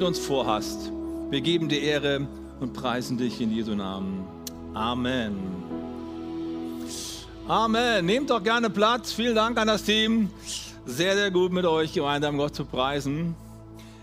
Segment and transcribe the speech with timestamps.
[0.00, 0.92] uns vorhast.
[1.28, 2.28] Wir geben dir Ehre
[2.60, 4.24] und preisen dich in Jesu Namen.
[4.72, 5.36] Amen.
[7.48, 8.06] Amen.
[8.06, 9.10] Nehmt doch gerne Platz.
[9.10, 10.30] Vielen Dank an das Team.
[10.86, 13.34] Sehr, sehr gut mit euch gemeinsam Gott zu preisen.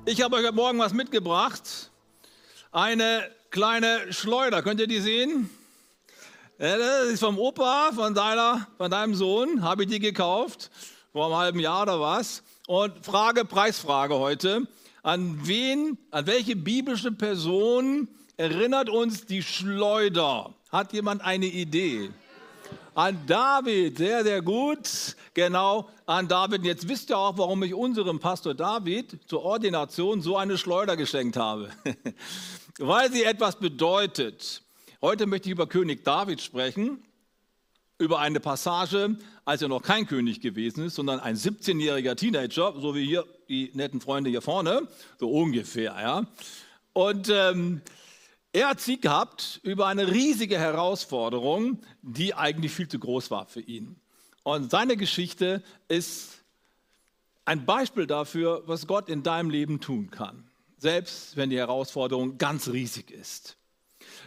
[0.03, 1.91] Ich habe euch heute Morgen was mitgebracht.
[2.73, 4.63] Eine kleine Schleuder.
[4.63, 5.49] Könnt ihr die sehen?
[6.57, 9.61] Das ist vom Opa, von, deiner, von deinem Sohn.
[9.61, 10.71] Habe ich die gekauft.
[11.13, 12.43] Vor einem halben Jahr oder was.
[12.67, 14.67] Und Frage, Preisfrage heute.
[15.05, 20.55] An wen, an welche biblische Person erinnert uns die Schleuder?
[20.71, 22.09] Hat jemand eine Idee?
[22.95, 25.15] An David, sehr, sehr gut.
[25.35, 26.63] Genau, an David.
[26.63, 31.37] Jetzt wisst ihr auch, warum ich unserem Pastor David zur Ordination so eine Schleuder geschenkt
[31.37, 31.69] habe.
[32.79, 34.63] Weil sie etwas bedeutet.
[35.03, 36.97] Heute möchte ich über König David sprechen
[37.97, 42.95] über eine Passage, als er noch kein König gewesen ist, sondern ein 17-jähriger Teenager, so
[42.95, 44.87] wie hier die netten Freunde hier vorne,
[45.19, 46.27] so ungefähr, ja.
[46.93, 47.81] Und ähm,
[48.53, 53.61] er hat Sieg gehabt über eine riesige Herausforderung, die eigentlich viel zu groß war für
[53.61, 53.97] ihn.
[54.43, 56.43] Und seine Geschichte ist
[57.43, 62.69] ein Beispiel dafür, was Gott in deinem Leben tun kann, selbst wenn die Herausforderung ganz
[62.69, 63.57] riesig ist.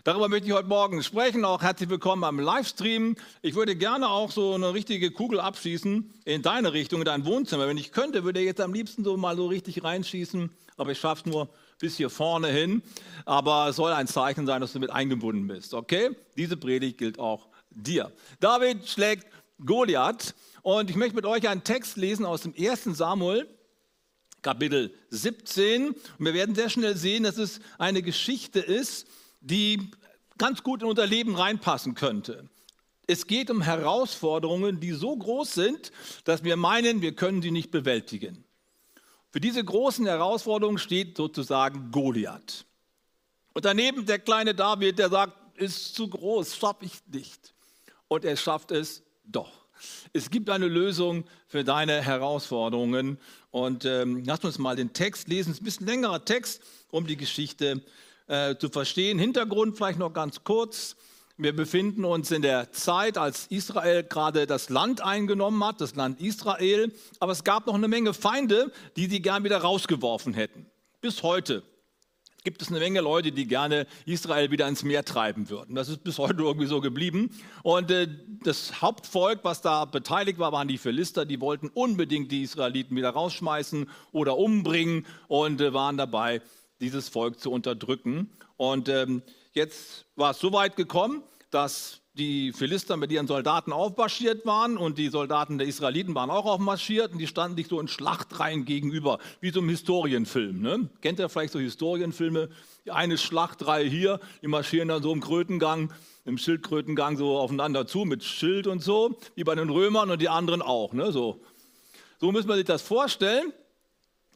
[0.04, 1.44] Darüber möchte ich heute Morgen sprechen.
[1.44, 3.16] Auch herzlich willkommen am Livestream.
[3.42, 7.68] Ich würde gerne auch so eine richtige Kugel abschießen in deine Richtung, in dein Wohnzimmer.
[7.68, 10.50] Wenn ich könnte, würde ich jetzt am liebsten so mal so richtig reinschießen.
[10.76, 12.82] Aber ich schaffe es nur bis hier vorne hin.
[13.24, 15.74] Aber es soll ein Zeichen sein, dass du mit eingebunden bist.
[15.74, 16.10] Okay?
[16.36, 18.12] Diese Predigt gilt auch dir.
[18.40, 19.26] David schlägt
[19.64, 20.34] Goliath.
[20.62, 22.84] Und ich möchte mit euch einen Text lesen aus dem 1.
[22.84, 23.48] Samuel,
[24.42, 25.88] Kapitel 17.
[25.88, 29.06] Und wir werden sehr schnell sehen, dass es eine Geschichte ist,
[29.40, 29.90] die
[30.36, 32.48] ganz gut in unser Leben reinpassen könnte.
[33.06, 35.92] Es geht um Herausforderungen, die so groß sind,
[36.24, 38.44] dass wir meinen, wir können sie nicht bewältigen.
[39.30, 42.66] Für diese großen Herausforderungen steht sozusagen Goliath.
[43.54, 47.54] Und daneben der kleine David, der sagt, ist zu groß, schaffe ich nicht.
[48.08, 49.50] Und er schafft es doch.
[50.12, 53.18] Es gibt eine Lösung für deine Herausforderungen.
[53.50, 55.50] Und ähm, lasst uns mal den Text lesen.
[55.50, 57.82] Es ist ein bisschen längerer Text, um die Geschichte
[58.28, 59.18] äh, zu verstehen.
[59.18, 60.96] Hintergrund vielleicht noch ganz kurz.
[61.36, 66.20] Wir befinden uns in der Zeit, als Israel gerade das Land eingenommen hat, das Land
[66.20, 66.92] Israel.
[67.20, 70.66] Aber es gab noch eine Menge Feinde, die sie gern wieder rausgeworfen hätten.
[71.00, 71.62] Bis heute
[72.42, 75.74] gibt es eine Menge Leute, die gerne Israel wieder ins Meer treiben würden.
[75.74, 77.30] Das ist bis heute irgendwie so geblieben.
[77.62, 78.08] Und äh,
[78.42, 81.24] das Hauptvolk, was da beteiligt war, waren die Philister.
[81.24, 86.40] Die wollten unbedingt die Israeliten wieder rausschmeißen oder umbringen und äh, waren dabei,
[86.80, 88.30] dieses Volk zu unterdrücken.
[88.56, 89.22] Und ähm,
[89.52, 94.98] jetzt war es so weit gekommen, dass die Philister mit ihren Soldaten aufmarschiert waren und
[94.98, 99.18] die Soldaten der Israeliten waren auch aufmarschiert und die standen sich so in Schlachtreihen gegenüber,
[99.40, 100.60] wie so ein Historienfilm.
[100.60, 100.90] Ne?
[101.00, 102.48] Kennt ihr vielleicht so Historienfilme?
[102.90, 105.92] Eine Schlachtreihe hier, die marschieren dann so im Krötengang,
[106.24, 110.28] im Schildkrötengang so aufeinander zu mit Schild und so, wie bei den Römern und die
[110.28, 110.92] anderen auch.
[110.92, 111.12] Ne?
[111.12, 111.40] So.
[112.20, 113.52] so muss man sich das vorstellen.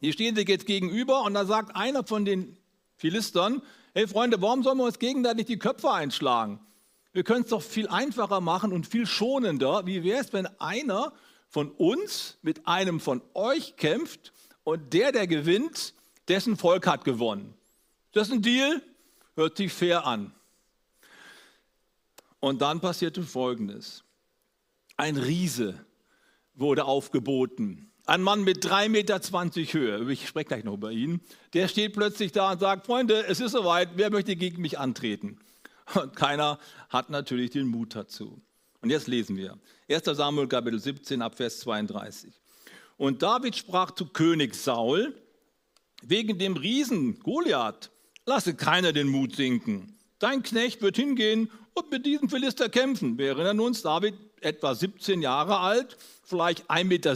[0.03, 2.57] Die stehen sich jetzt gegenüber und da sagt einer von den
[2.97, 3.61] Philistern,
[3.93, 6.59] hey Freunde, warum sollen wir uns gegenseitig die Köpfe einschlagen?
[7.13, 9.85] Wir können es doch viel einfacher machen und viel schonender.
[9.85, 11.13] Wie wäre es, wenn einer
[11.47, 14.33] von uns mit einem von euch kämpft
[14.65, 15.93] und der, der gewinnt,
[16.27, 17.53] dessen Volk hat gewonnen?
[18.11, 18.81] Das ist ein Deal,
[19.35, 20.33] hört sich fair an.
[22.41, 24.03] Und dann passierte Folgendes.
[24.97, 25.85] Ein Riese
[26.55, 29.19] wurde aufgeboten ein Mann mit 3,20 Meter
[29.73, 31.21] Höhe, ich spreche gleich noch über ihn,
[31.53, 35.39] der steht plötzlich da und sagt, Freunde, es ist soweit, wer möchte gegen mich antreten?
[35.95, 36.59] Und keiner
[36.89, 38.41] hat natürlich den Mut dazu.
[38.81, 39.57] Und jetzt lesen wir.
[39.89, 40.03] 1.
[40.05, 42.33] Samuel Kapitel 17 ab Vers 32.
[42.97, 45.15] Und David sprach zu König Saul,
[46.01, 47.91] wegen dem Riesen Goliath,
[48.25, 49.97] lasse keiner den Mut sinken.
[50.19, 53.17] Dein Knecht wird hingehen und mit diesem Philister kämpfen.
[53.17, 57.15] Wir erinnern uns, David etwa 17 Jahre alt, vielleicht 1,70 Meter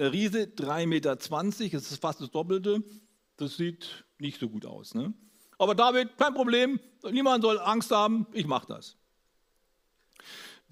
[0.00, 2.82] der Riese 3,20 Meter, das ist fast das Doppelte.
[3.36, 4.94] Das sieht nicht so gut aus.
[4.94, 5.12] Ne?
[5.58, 6.80] Aber David, kein Problem,
[7.10, 8.96] niemand soll Angst haben, ich mache das.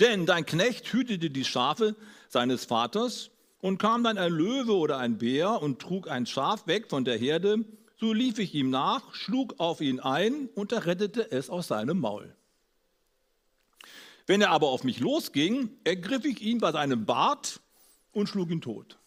[0.00, 1.94] Denn dein Knecht hütete die Schafe
[2.30, 3.30] seines Vaters
[3.60, 7.18] und kam dann ein Löwe oder ein Bär und trug ein Schaf weg von der
[7.18, 7.66] Herde.
[8.00, 12.34] So lief ich ihm nach, schlug auf ihn ein und errettete es aus seinem Maul.
[14.26, 17.60] Wenn er aber auf mich losging, ergriff ich ihn bei seinem Bart
[18.12, 18.97] und schlug ihn tot.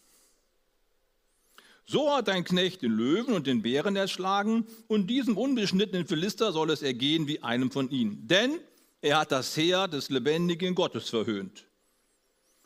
[1.84, 6.70] So hat dein Knecht den Löwen und den Bären erschlagen, und diesem unbeschnittenen Philister soll
[6.70, 8.26] es ergehen wie einem von ihnen.
[8.26, 8.58] Denn
[9.00, 11.66] er hat das Heer des lebendigen Gottes verhöhnt.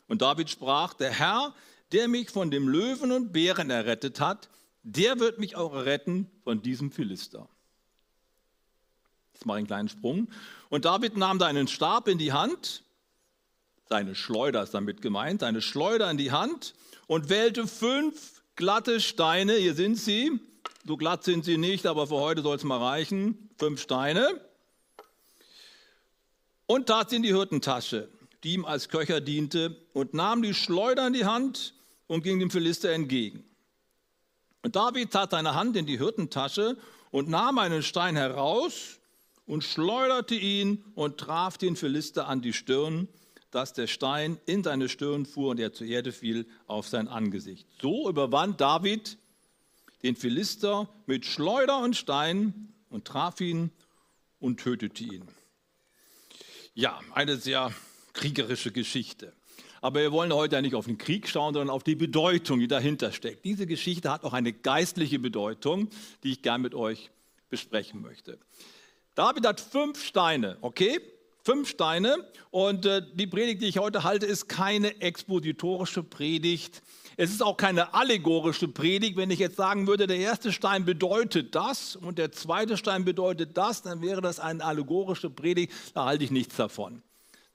[0.07, 1.53] Und David sprach, der Herr,
[1.91, 4.49] der mich von dem Löwen und Bären errettet hat,
[4.83, 7.49] der wird mich auch retten von diesem Philister.
[9.33, 10.29] Jetzt mache ich einen kleinen Sprung.
[10.69, 12.83] Und David nahm da einen Stab in die Hand,
[13.89, 16.73] seine Schleuder ist damit gemeint, seine Schleuder in die Hand
[17.07, 20.39] und wählte fünf glatte Steine, hier sind sie,
[20.85, 24.41] so glatt sind sie nicht, aber für heute soll es mal reichen, fünf Steine,
[26.65, 28.09] und tat sie in die Hirtentasche,
[28.43, 31.75] die ihm als Köcher diente, und nahm die Schleuder in die Hand
[32.07, 33.45] und ging dem Philister entgegen.
[34.63, 36.77] Und David tat seine Hand in die Hirtentasche
[37.11, 38.99] und nahm einen Stein heraus
[39.45, 43.07] und schleuderte ihn und traf den Philister an die Stirn,
[43.51, 47.67] dass der Stein in seine Stirn fuhr und er zur Erde fiel auf sein Angesicht.
[47.81, 49.17] So überwand David
[50.03, 53.71] den Philister mit Schleuder und Stein und traf ihn
[54.39, 55.27] und tötete ihn.
[56.73, 57.73] Ja, eine sehr
[58.13, 59.33] kriegerische Geschichte.
[59.81, 62.67] Aber wir wollen heute ja nicht auf den Krieg schauen, sondern auf die Bedeutung, die
[62.67, 63.45] dahinter steckt.
[63.45, 65.89] Diese Geschichte hat auch eine geistliche Bedeutung,
[66.23, 67.11] die ich gern mit euch
[67.49, 68.39] besprechen möchte.
[69.15, 70.99] David hat fünf Steine, okay?
[71.47, 72.27] Fünf Steine.
[72.51, 76.83] Und äh, die Predigt, die ich heute halte, ist keine expositorische Predigt.
[77.15, 79.15] Es ist auch keine allegorische Predigt.
[79.15, 83.55] Wenn ich jetzt sagen würde, der erste Stein bedeutet das und der zweite Stein bedeutet
[83.55, 85.71] das, dann wäre das eine allegorische Predigt.
[85.93, 87.01] Da halte ich nichts davon.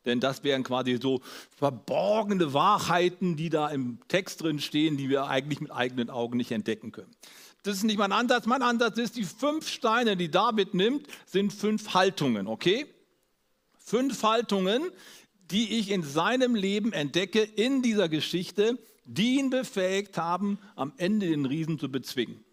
[0.06, 1.20] Denn das wären quasi so
[1.54, 6.50] verborgene Wahrheiten, die da im Text drin stehen, die wir eigentlich mit eigenen Augen nicht
[6.50, 7.14] entdecken können.
[7.62, 8.46] Das ist nicht mein Ansatz.
[8.46, 12.86] Mein Ansatz ist, die fünf Steine, die David nimmt, sind fünf Haltungen, okay?
[13.84, 14.90] Fünf Haltungen,
[15.50, 21.28] die ich in seinem Leben entdecke, in dieser Geschichte, die ihn befähigt haben, am Ende
[21.28, 22.44] den Riesen zu bezwingen.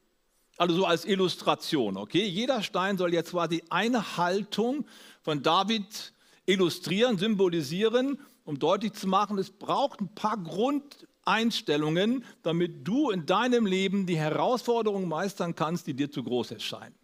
[0.57, 2.25] Also so als Illustration, okay?
[2.25, 4.85] Jeder Stein soll jetzt quasi eine Haltung
[5.21, 6.13] von David
[6.45, 13.25] illustrieren, symbolisieren, um deutlich zu machen, es braucht ein paar Grund Einstellungen, damit du in
[13.25, 16.95] deinem Leben die Herausforderungen meistern kannst, die dir zu groß erscheinen.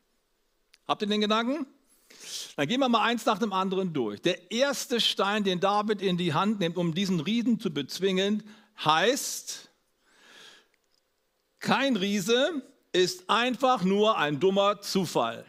[0.88, 1.68] Habt ihr den Gedanken?
[2.56, 4.22] Dann gehen wir mal eins nach dem anderen durch.
[4.22, 8.44] Der erste Stein, den David in die Hand nimmt, um diesen Riesen zu bezwingen,
[8.84, 9.70] heißt,
[11.60, 12.62] kein Riese
[12.94, 15.46] ist einfach nur ein dummer Zufall.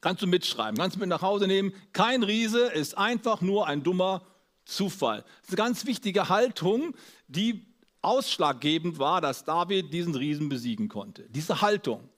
[0.00, 1.72] Kannst du mitschreiben, kannst du mit nach Hause nehmen.
[1.92, 4.22] Kein Riese ist einfach nur ein dummer
[4.64, 5.22] Zufall.
[5.22, 6.94] Das ist eine ganz wichtige Haltung,
[7.28, 7.66] die
[8.00, 11.28] ausschlaggebend war, dass David diesen Riesen besiegen konnte.
[11.28, 12.08] Diese Haltung.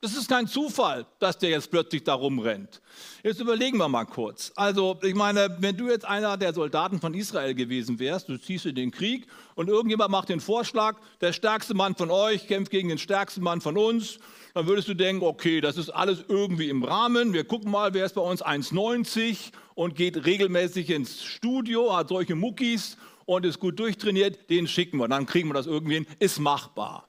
[0.00, 2.80] Das ist kein Zufall, dass der jetzt plötzlich da rumrennt.
[3.24, 4.52] Jetzt überlegen wir mal kurz.
[4.54, 8.66] Also, ich meine, wenn du jetzt einer der Soldaten von Israel gewesen wärst, du ziehst
[8.66, 12.88] in den Krieg und irgendjemand macht den Vorschlag, der stärkste Mann von euch kämpft gegen
[12.88, 14.20] den stärksten Mann von uns,
[14.54, 17.32] dann würdest du denken, okay, das ist alles irgendwie im Rahmen.
[17.32, 22.36] Wir gucken mal, wer ist bei uns 1,90 und geht regelmäßig ins Studio, hat solche
[22.36, 25.08] Muckis und ist gut durchtrainiert, den schicken wir.
[25.08, 27.07] Dann kriegen wir das irgendwie hin, ist machbar.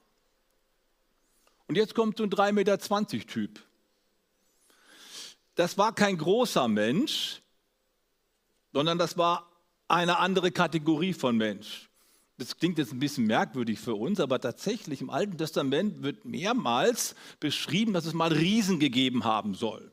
[1.70, 2.78] Und jetzt kommt so ein 3,20 Meter
[3.28, 3.60] Typ.
[5.54, 7.42] Das war kein großer Mensch,
[8.72, 9.48] sondern das war
[9.86, 11.88] eine andere Kategorie von Mensch.
[12.38, 17.14] Das klingt jetzt ein bisschen merkwürdig für uns, aber tatsächlich im Alten Testament wird mehrmals
[17.38, 19.92] beschrieben, dass es mal Riesen gegeben haben soll.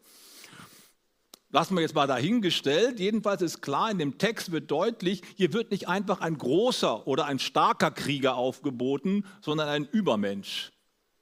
[1.52, 3.00] Lassen wir jetzt mal dahingestellt.
[3.00, 7.26] Jedenfalls ist klar, in dem Text wird deutlich, hier wird nicht einfach ein großer oder
[7.26, 10.72] ein starker Krieger aufgeboten, sondern ein Übermensch.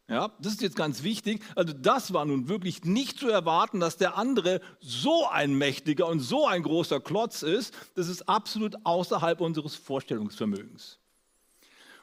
[0.08, 1.42] Ja, das ist jetzt ganz wichtig.
[1.56, 6.20] Also das war nun wirklich nicht zu erwarten, dass der andere so ein mächtiger und
[6.20, 7.74] so ein großer Klotz ist.
[7.96, 11.00] Das ist absolut außerhalb unseres Vorstellungsvermögens.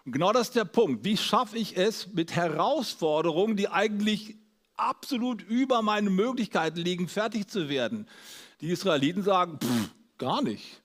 [0.04, 1.04] Und genau das ist der Punkt.
[1.04, 4.36] Wie schaffe ich es mit Herausforderungen, die eigentlich
[4.76, 8.08] absolut über meine Möglichkeiten liegen, fertig zu werden?
[8.60, 10.82] Die Israeliten sagen, pff, gar nicht.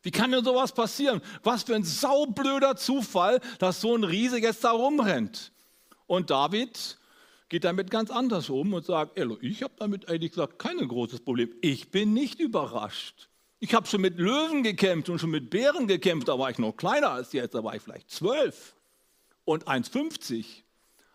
[0.00, 1.20] Wie kann denn sowas passieren?
[1.42, 5.52] Was für ein saublöder Zufall, dass so ein Riese jetzt da rumrennt.
[6.08, 6.98] Und David
[7.50, 11.54] geht damit ganz anders um und sagt, ich habe damit ehrlich gesagt kein großes Problem.
[11.60, 13.28] Ich bin nicht überrascht.
[13.60, 16.72] Ich habe schon mit Löwen gekämpft und schon mit Bären gekämpft, da war ich noch
[16.72, 18.74] kleiner als jetzt, da war ich vielleicht zwölf
[19.44, 20.44] und 1,50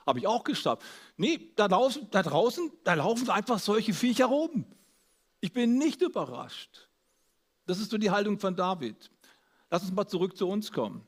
[0.06, 0.84] habe ich auch geschafft.
[1.18, 4.66] Nee, da draußen, da draußen, da laufen einfach solche Viecher rum.
[5.40, 6.90] Ich bin nicht überrascht.
[7.66, 9.10] Das ist so die Haltung von David.
[9.72, 11.08] Lass uns mal zurück zu uns kommen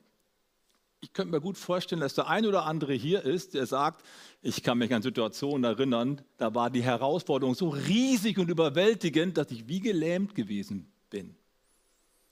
[1.00, 4.04] ich könnte mir gut vorstellen, dass der ein oder andere hier ist, der sagt,
[4.42, 9.50] ich kann mich an Situationen erinnern, da war die Herausforderung so riesig und überwältigend, dass
[9.50, 11.36] ich wie gelähmt gewesen bin.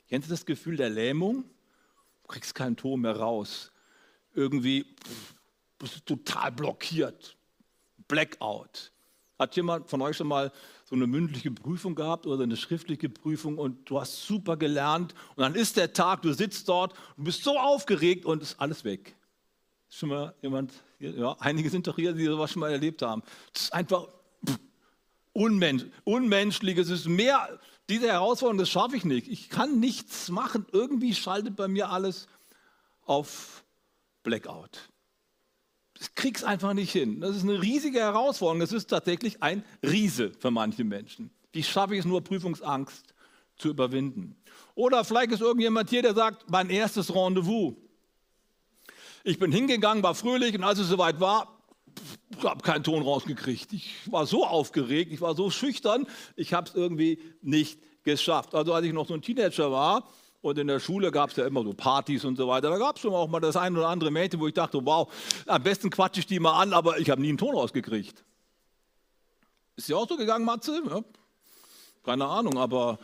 [0.09, 1.45] Kennst du das Gefühl der Lähmung?
[2.23, 3.71] Du kriegst keinen Ton mehr raus.
[4.35, 5.35] Irgendwie pff,
[5.79, 7.37] bist du total blockiert.
[8.09, 8.93] Blackout.
[9.39, 10.53] Hat jemand von euch schon mal
[10.85, 15.43] so eine mündliche Prüfung gehabt oder eine schriftliche Prüfung und du hast super gelernt und
[15.43, 19.17] dann ist der Tag, du sitzt dort und bist so aufgeregt und ist alles weg.
[19.89, 23.23] Ist schon mal jemand Ja, einige sind doch hier, die sowas schon mal erlebt haben.
[23.53, 24.09] Das ist einfach
[25.33, 26.79] unmensch, unmenschlich.
[26.79, 29.29] Es ist mehr, diese Herausforderung, das schaffe ich nicht.
[29.29, 30.67] Ich kann nichts machen.
[30.73, 32.29] Irgendwie schaltet bei mir alles
[33.05, 33.65] auf
[34.23, 34.89] Blackout.
[36.01, 37.21] Ich krieg's einfach nicht hin.
[37.21, 38.61] Das ist eine riesige Herausforderung.
[38.61, 41.31] Das ist tatsächlich ein Riese für manche Menschen.
[41.53, 43.15] Wie schaffe ich es nur, Prüfungsangst
[43.57, 44.37] zu überwinden?
[44.75, 47.75] Oder vielleicht ist irgendjemand hier, der sagt, mein erstes Rendezvous.
[49.23, 51.59] Ich bin hingegangen, war fröhlich und als es soweit war,
[52.43, 53.73] habe keinen Ton rausgekriegt.
[53.73, 58.55] Ich war so aufgeregt, ich war so schüchtern, ich habe es irgendwie nicht geschafft.
[58.55, 60.09] Also als ich noch so ein Teenager war
[60.45, 62.97] und in der Schule gab es ja immer so Partys und so weiter, da gab
[62.97, 65.11] es schon auch mal das ein oder andere Mädchen, wo ich dachte, wow,
[65.47, 68.23] am besten quatsche ich die mal an, aber ich habe nie einen Ton rausgekriegt.
[69.77, 70.83] Ist dir auch so gegangen, Matze?
[70.87, 71.03] Ja.
[72.05, 72.99] Keine Ahnung, aber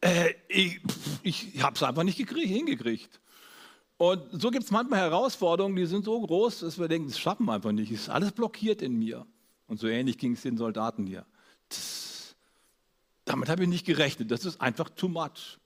[0.00, 0.80] äh, ich,
[1.22, 3.20] ich habe es einfach nicht gekriegt, hingekriegt.
[3.96, 7.46] Und so gibt es manchmal Herausforderungen, die sind so groß, dass wir denken, das schaffen
[7.46, 7.92] wir einfach nicht.
[7.92, 9.24] Es ist alles blockiert in mir.
[9.68, 11.24] Und so ähnlich ging es den Soldaten hier.
[11.68, 12.34] Das,
[13.26, 14.32] damit habe ich nicht gerechnet.
[14.32, 15.61] Das ist einfach too much.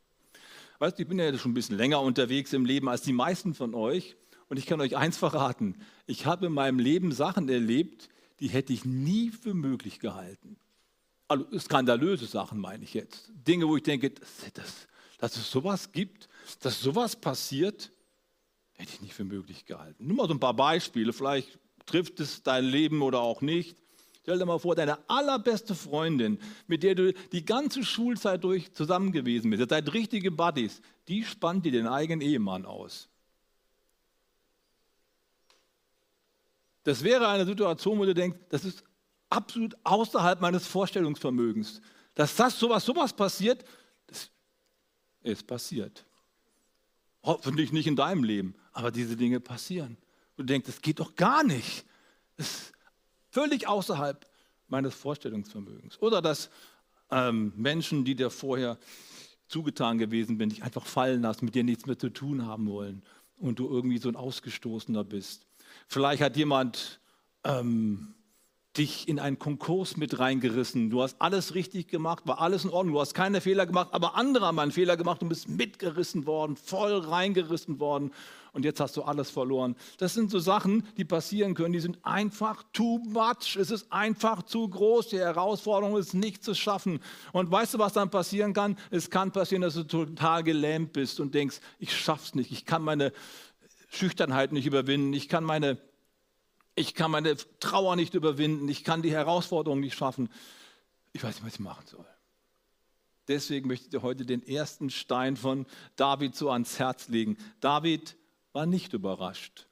[0.78, 3.54] Weißt du, ich bin ja schon ein bisschen länger unterwegs im Leben als die meisten
[3.54, 4.16] von euch.
[4.48, 5.76] Und ich kann euch eins verraten.
[6.06, 8.08] Ich habe in meinem Leben Sachen erlebt,
[8.40, 10.56] die hätte ich nie für möglich gehalten.
[11.28, 13.32] Also skandalöse Sachen meine ich jetzt.
[13.34, 16.28] Dinge, wo ich denke, dass, dass, dass es sowas gibt,
[16.60, 17.92] dass sowas passiert.
[18.74, 20.06] Hätte ich nicht für möglich gehalten.
[20.06, 23.78] Nur mal so ein paar Beispiele, vielleicht trifft es dein Leben oder auch nicht.
[24.26, 29.12] Stell dir mal vor, deine allerbeste Freundin, mit der du die ganze Schulzeit durch zusammen
[29.12, 33.08] gewesen bist, ihr seid richtige Buddies, die spannt dir den eigenen Ehemann aus.
[36.82, 38.82] Das wäre eine Situation, wo du denkst, das ist
[39.30, 41.80] absolut außerhalb meines Vorstellungsvermögens.
[42.16, 43.64] Dass das sowas, sowas passiert,
[44.08, 44.28] das
[45.22, 46.04] ist passiert.
[47.22, 49.96] Hoffentlich nicht in deinem Leben, aber diese Dinge passieren.
[50.36, 51.84] Du denkst, das geht doch gar nicht.
[52.36, 52.75] Das ist
[53.36, 54.26] völlig außerhalb
[54.66, 56.00] meines Vorstellungsvermögens.
[56.00, 56.48] Oder dass
[57.10, 58.78] ähm, Menschen, die dir vorher
[59.46, 63.02] zugetan gewesen sind, dich einfach fallen lassen, mit dir nichts mehr zu tun haben wollen
[63.36, 65.46] und du irgendwie so ein Ausgestoßener bist.
[65.86, 66.98] Vielleicht hat jemand
[67.44, 68.14] ähm,
[68.78, 70.90] dich in einen Konkurs mit reingerissen.
[70.90, 74.16] Du hast alles richtig gemacht, war alles in Ordnung, du hast keine Fehler gemacht, aber
[74.16, 78.12] andere haben einen Fehler gemacht und bist mitgerissen worden, voll reingerissen worden
[78.56, 79.76] und jetzt hast du alles verloren.
[79.98, 83.56] Das sind so Sachen, die passieren können, die sind einfach too much.
[83.56, 85.08] Es ist einfach zu groß.
[85.08, 87.00] Die Herausforderung ist nicht zu schaffen.
[87.32, 88.78] Und weißt du, was dann passieren kann?
[88.90, 92.82] Es kann passieren, dass du total gelähmt bist und denkst, ich schaff's nicht, ich kann
[92.82, 93.12] meine
[93.90, 95.76] Schüchternheit nicht überwinden, ich kann meine
[96.76, 98.68] ich kann meine Trauer nicht überwinden.
[98.68, 100.28] Ich kann die Herausforderung nicht schaffen.
[101.12, 102.06] Ich weiß nicht, was ich machen soll.
[103.28, 105.66] Deswegen möchte ich dir heute den ersten Stein von
[105.96, 107.38] David so ans Herz legen.
[107.60, 108.16] David
[108.52, 109.66] war nicht überrascht,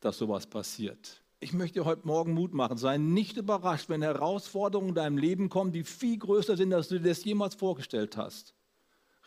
[0.00, 1.22] dass sowas passiert.
[1.40, 2.76] Ich möchte dir heute Morgen Mut machen.
[2.76, 6.98] Sei nicht überrascht, wenn Herausforderungen in deinem Leben kommen, die viel größer sind, als du
[6.98, 8.54] dir das jemals vorgestellt hast.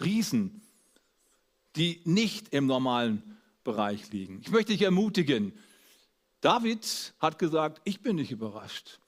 [0.01, 0.61] Riesen,
[1.77, 4.41] die nicht im normalen Bereich liegen.
[4.41, 5.53] Ich möchte dich ermutigen,
[6.41, 8.99] David hat gesagt, ich bin nicht überrascht.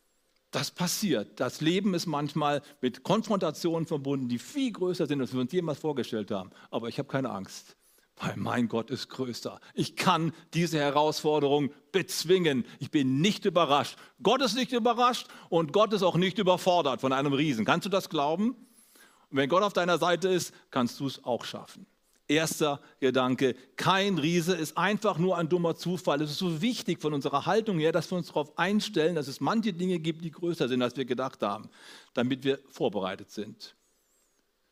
[0.51, 1.39] Das passiert.
[1.39, 5.79] Das Leben ist manchmal mit Konfrontationen verbunden, die viel größer sind, als wir uns jemals
[5.79, 6.51] vorgestellt haben.
[6.69, 7.75] Aber ich habe keine Angst,
[8.17, 9.59] weil mein Gott ist größer.
[9.73, 12.65] Ich kann diese Herausforderung bezwingen.
[12.77, 13.97] Ich bin nicht überrascht.
[14.21, 17.65] Gott ist nicht überrascht und Gott ist auch nicht überfordert von einem Riesen.
[17.65, 18.49] Kannst du das glauben?
[19.31, 21.87] Und wenn Gott auf deiner Seite ist, kannst du es auch schaffen.
[22.27, 26.21] Erster Gedanke, kein Riese ist einfach nur ein dummer Zufall.
[26.21, 29.41] Es ist so wichtig von unserer Haltung her, dass wir uns darauf einstellen, dass es
[29.41, 31.69] manche Dinge gibt, die größer sind, als wir gedacht haben,
[32.13, 33.75] damit wir vorbereitet sind.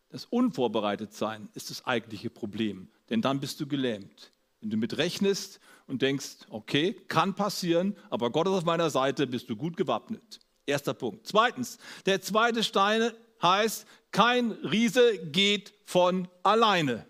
[0.10, 4.32] Das Unvorbereitetsein ist das eigentliche Problem, denn dann bist du gelähmt.
[4.62, 9.28] Wenn du mit rechnest und denkst, okay, kann passieren, aber Gott ist auf meiner Seite,
[9.28, 10.40] bist du gut gewappnet.
[10.66, 11.28] Erster Punkt.
[11.28, 17.06] Zweitens, der zweite Stein heißt, kein Riese geht von alleine.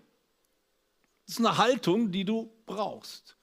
[1.26, 3.36] Das ist eine Haltung, die du brauchst.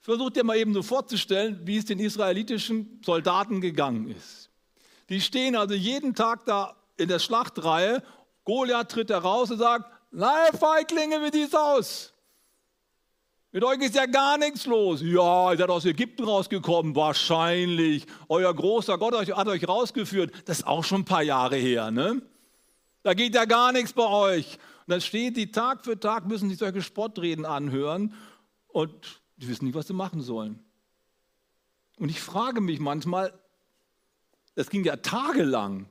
[0.00, 4.50] Versuch dir mal eben so vorzustellen, wie es den israelitischen Soldaten gegangen ist.
[5.08, 8.02] Die stehen also jeden Tag da in der Schlachtreihe.
[8.44, 12.12] Goliath tritt heraus und sagt: Na, Feiglinge, wie sieht's aus?
[13.52, 15.00] Mit euch ist ja gar nichts los.
[15.02, 18.04] Ja, ihr seid aus Ägypten rausgekommen, wahrscheinlich.
[18.28, 20.30] Euer großer Gott hat euch rausgeführt.
[20.44, 22.20] Das ist auch schon ein paar Jahre her, ne?
[23.02, 24.58] Da geht ja gar nichts bei euch.
[24.86, 28.14] Und dann steht die Tag für Tag, müssen sich solche Spottreden anhören
[28.68, 30.60] und die wissen nicht, was sie machen sollen.
[31.98, 33.32] Und ich frage mich manchmal,
[34.54, 35.88] das ging ja tagelang.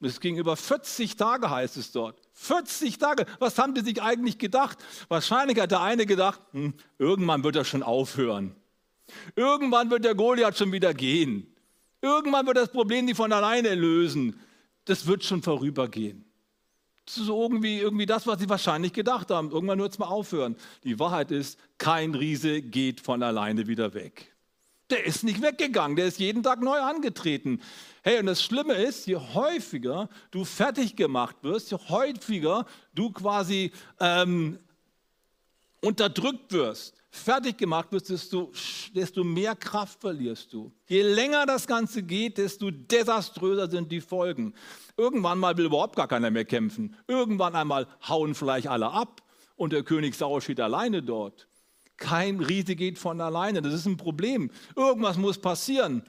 [0.00, 2.20] Es ging über 40 Tage, heißt es dort.
[2.34, 3.26] 40 Tage.
[3.40, 4.78] Was haben die sich eigentlich gedacht?
[5.08, 8.54] Wahrscheinlich hat der eine gedacht, hm, irgendwann wird er schon aufhören.
[9.34, 11.52] Irgendwann wird der Goliath schon wieder gehen.
[12.00, 14.38] Irgendwann wird das Problem nicht von alleine lösen.
[14.84, 16.27] Das wird schon vorübergehen.
[17.08, 19.50] Ist irgendwie, irgendwie das, was sie wahrscheinlich gedacht haben.
[19.50, 20.56] Irgendwann wird es mal aufhören.
[20.84, 24.34] Die Wahrheit ist, kein Riese geht von alleine wieder weg.
[24.90, 27.60] Der ist nicht weggegangen, der ist jeden Tag neu angetreten.
[28.02, 33.70] Hey, und das Schlimme ist, je häufiger du fertig gemacht wirst, je häufiger du quasi
[34.00, 34.58] ähm,
[35.80, 38.52] unterdrückt wirst, fertig gemacht wirst, desto,
[38.94, 40.72] desto mehr Kraft verlierst du.
[40.86, 44.54] Je länger das Ganze geht, desto desaströser sind die Folgen.
[44.96, 46.96] Irgendwann mal will überhaupt gar keiner mehr kämpfen.
[47.06, 49.22] Irgendwann einmal hauen vielleicht alle ab
[49.56, 51.48] und der König Saul steht alleine dort.
[51.96, 53.60] Kein Riese geht von alleine.
[53.60, 54.50] Das ist ein Problem.
[54.76, 56.02] Irgendwas muss passieren.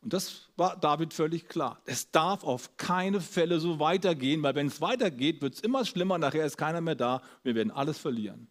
[0.00, 1.80] Und das war David völlig klar.
[1.84, 6.18] Es darf auf keine Fälle so weitergehen, weil wenn es weitergeht, wird es immer schlimmer.
[6.18, 7.22] Nachher ist keiner mehr da.
[7.42, 8.46] Wir werden alles verlieren.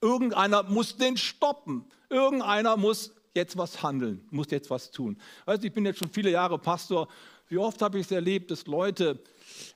[0.00, 1.84] Irgendeiner muss den stoppen.
[2.08, 5.18] Irgendeiner muss jetzt was handeln, muss jetzt was tun.
[5.44, 7.08] Weißt, ich bin jetzt schon viele Jahre Pastor.
[7.48, 9.22] Wie oft habe ich es erlebt, dass Leute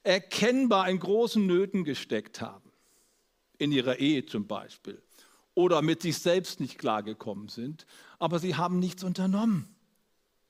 [0.03, 2.71] erkennbar in großen Nöten gesteckt haben.
[3.59, 5.01] In ihrer Ehe zum Beispiel
[5.55, 7.87] oder mit sich selbst nicht klargekommen sind,
[8.19, 9.75] aber sie haben nichts unternommen.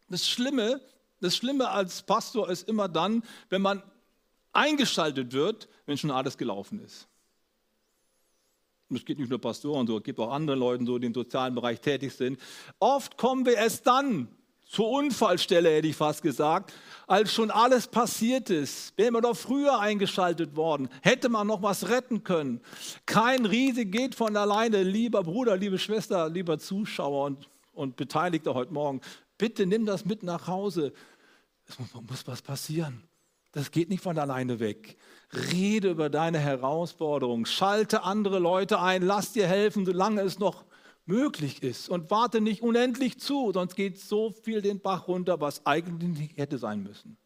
[0.08, 0.80] Das Schlimme,
[1.20, 3.82] das Schlimme als Pastor ist immer dann, wenn man
[4.52, 7.08] eingeschaltet wird, wenn schon alles gelaufen ist.
[8.96, 11.54] Es geht nicht nur Pastoren so, es gibt auch andere Leute so, die im sozialen
[11.54, 12.38] Bereich tätig sind.
[12.78, 14.28] Oft kommen wir erst dann
[14.72, 16.72] zur Unfallstelle, hätte ich fast gesagt,
[17.06, 18.96] als schon alles passiert ist.
[18.96, 22.60] Wäre man doch früher eingeschaltet worden, hätte man noch was retten können.
[23.04, 28.72] Kein Riese geht von alleine, lieber Bruder, liebe Schwester, lieber Zuschauer und, und Beteiligter heute
[28.72, 29.02] Morgen.
[29.36, 30.94] Bitte nimm das mit nach Hause.
[31.68, 33.02] Es muss, muss was passieren.
[33.52, 34.96] Das geht nicht von alleine weg.
[35.52, 37.46] Rede über deine Herausforderung.
[37.46, 39.02] Schalte andere Leute ein.
[39.02, 40.64] Lass dir helfen, solange es noch
[41.04, 41.88] möglich ist.
[41.88, 46.36] Und warte nicht unendlich zu, sonst geht so viel den Bach runter, was eigentlich nicht
[46.38, 47.16] hätte sein müssen.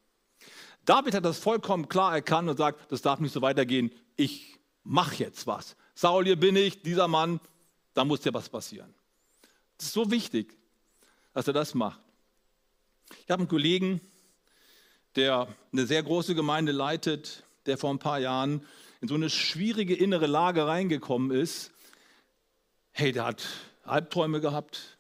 [0.84, 3.90] David hat das vollkommen klar erkannt und sagt, das darf nicht so weitergehen.
[4.16, 5.76] Ich mache jetzt was.
[5.94, 7.40] Saul, hier bin ich, dieser Mann,
[7.94, 8.94] da muss ja was passieren.
[9.78, 10.56] Das ist so wichtig,
[11.32, 12.00] dass er das macht.
[13.24, 14.00] Ich habe einen Kollegen,
[15.16, 18.62] der eine sehr große Gemeinde leitet, der vor ein paar Jahren
[19.00, 21.72] in so eine schwierige innere Lage reingekommen ist.
[22.92, 23.46] Hey, der hat
[23.84, 24.98] Albträume gehabt,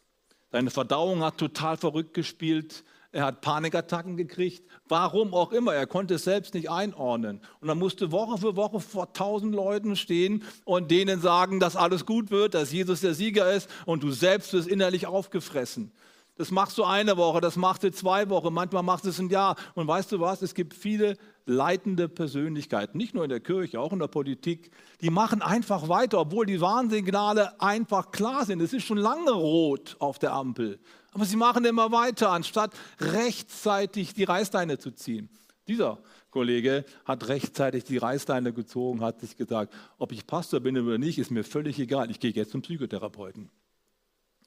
[0.50, 6.14] seine Verdauung hat total verrückt gespielt, er hat Panikattacken gekriegt, warum auch immer, er konnte
[6.14, 7.40] es selbst nicht einordnen.
[7.60, 12.04] Und er musste Woche für Woche vor tausend Leuten stehen und denen sagen, dass alles
[12.04, 15.92] gut wird, dass Jesus der Sieger ist und du selbst wirst innerlich aufgefressen.
[16.38, 19.30] Das machst du eine Woche, das machst du zwei Wochen, manchmal machst du es ein
[19.30, 19.56] Jahr.
[19.74, 23.92] Und weißt du was, es gibt viele leitende Persönlichkeiten, nicht nur in der Kirche, auch
[23.92, 24.70] in der Politik,
[25.00, 28.60] die machen einfach weiter, obwohl die Warnsignale einfach klar sind.
[28.60, 30.78] Es ist schon lange rot auf der Ampel.
[31.12, 35.30] Aber sie machen immer weiter, anstatt rechtzeitig die Reißleine zu ziehen.
[35.66, 35.98] Dieser
[36.30, 41.18] Kollege hat rechtzeitig die Reißleine gezogen, hat sich gesagt, ob ich Pastor bin oder nicht,
[41.18, 42.10] ist mir völlig egal.
[42.10, 43.48] Ich gehe jetzt zum Psychotherapeuten.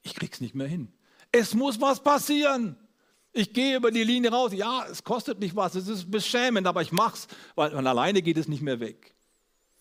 [0.03, 0.93] Ich krieg's nicht mehr hin.
[1.31, 2.75] Es muss was passieren.
[3.31, 4.51] Ich gehe über die Linie raus.
[4.53, 8.37] Ja, es kostet nicht was, es ist beschämend, aber ich mach's, weil von alleine geht
[8.37, 9.13] es nicht mehr weg.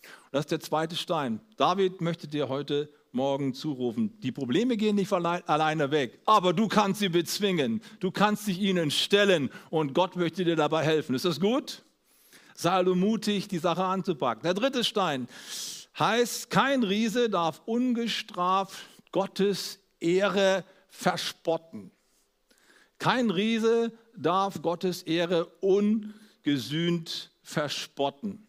[0.02, 1.40] Und das ist der zweite Stein.
[1.56, 4.20] David möchte dir heute Morgen zurufen.
[4.20, 7.82] Die Probleme gehen nicht alleine weg, aber du kannst sie bezwingen.
[8.00, 11.14] Du kannst dich ihnen stellen und Gott möchte dir dabei helfen.
[11.14, 11.82] Ist das gut?
[12.54, 14.42] Sei du mutig, die Sache anzupacken.
[14.42, 15.26] Der dritte Stein
[15.98, 18.76] heißt, kein Riese darf ungestraft
[19.11, 20.64] Gottes Ehre
[20.98, 21.92] verspotten.
[22.98, 28.48] Kein Riese darf Gottes Ehre ungesühnt verspotten.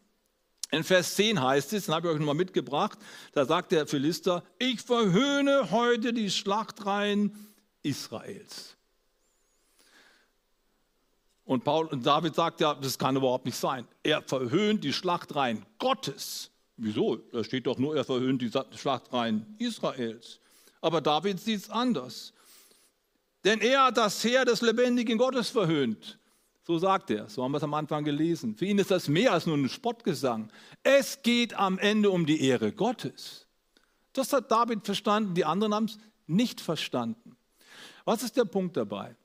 [0.72, 2.98] In Vers 10 heißt es, den habe ich euch nochmal mitgebracht,
[3.34, 8.76] da sagt der Philister, ich verhöhne heute die Schlachtreihen Israels.
[11.46, 13.88] Und, Paul, und David sagt ja, das kann überhaupt nicht sein.
[14.02, 16.50] Er verhöhnt die Schlachtreihen Gottes.
[16.78, 17.16] Wieso?
[17.16, 20.40] Da steht doch nur, er verhöhnt die Schlachtreihen Israels.
[20.82, 22.34] Aber David sieht es anders.
[23.44, 26.20] Denn er hat das Heer des lebendigen Gottes verhöhnt.
[26.64, 28.56] So sagt er, so haben wir es am Anfang gelesen.
[28.56, 30.52] Für ihn ist das mehr als nur ein Spottgesang.
[30.84, 33.48] Es geht am Ende um die Ehre Gottes.
[34.14, 35.98] Das hat David verstanden, die anderen haben es
[36.28, 37.36] nicht verstanden.
[38.06, 39.16] Was ist der Punkt dabei?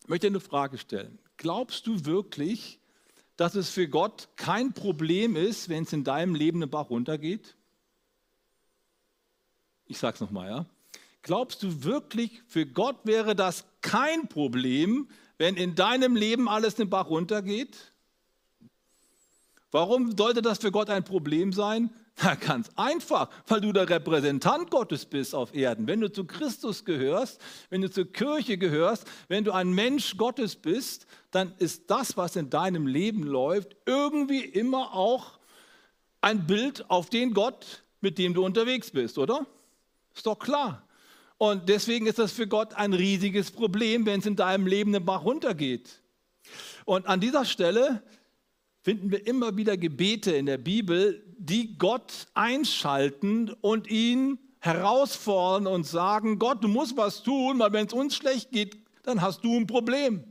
[0.00, 1.18] Ich möchte eine Frage stellen.
[1.36, 2.80] Glaubst du wirklich,
[3.36, 7.56] dass es für Gott kein Problem ist, wenn es in deinem Leben einen Bach runtergeht?
[9.86, 10.66] Ich sage es nochmal, ja.
[11.22, 15.08] Glaubst du wirklich, für Gott wäre das kein Problem,
[15.38, 17.92] wenn in deinem Leben alles den Bach runtergeht?
[19.70, 21.90] Warum sollte das für Gott ein Problem sein,
[22.22, 25.86] Na, ganz einfach, weil du der Repräsentant Gottes bist auf Erden.
[25.86, 30.56] Wenn du zu Christus gehörst, wenn du zur Kirche gehörst, wenn du ein Mensch Gottes
[30.56, 35.38] bist, dann ist das, was in deinem Leben läuft, irgendwie immer auch
[36.20, 39.46] ein Bild auf den Gott, mit dem du unterwegs bist, oder?
[40.14, 40.86] Ist doch klar.
[41.42, 45.04] Und deswegen ist das für Gott ein riesiges Problem, wenn es in deinem Leben den
[45.04, 46.00] Bach runtergeht.
[46.84, 48.04] Und an dieser Stelle
[48.82, 55.84] finden wir immer wieder Gebete in der Bibel, die Gott einschalten und ihn herausfordern und
[55.84, 59.56] sagen, Gott, du musst was tun, weil wenn es uns schlecht geht, dann hast du
[59.56, 60.22] ein Problem.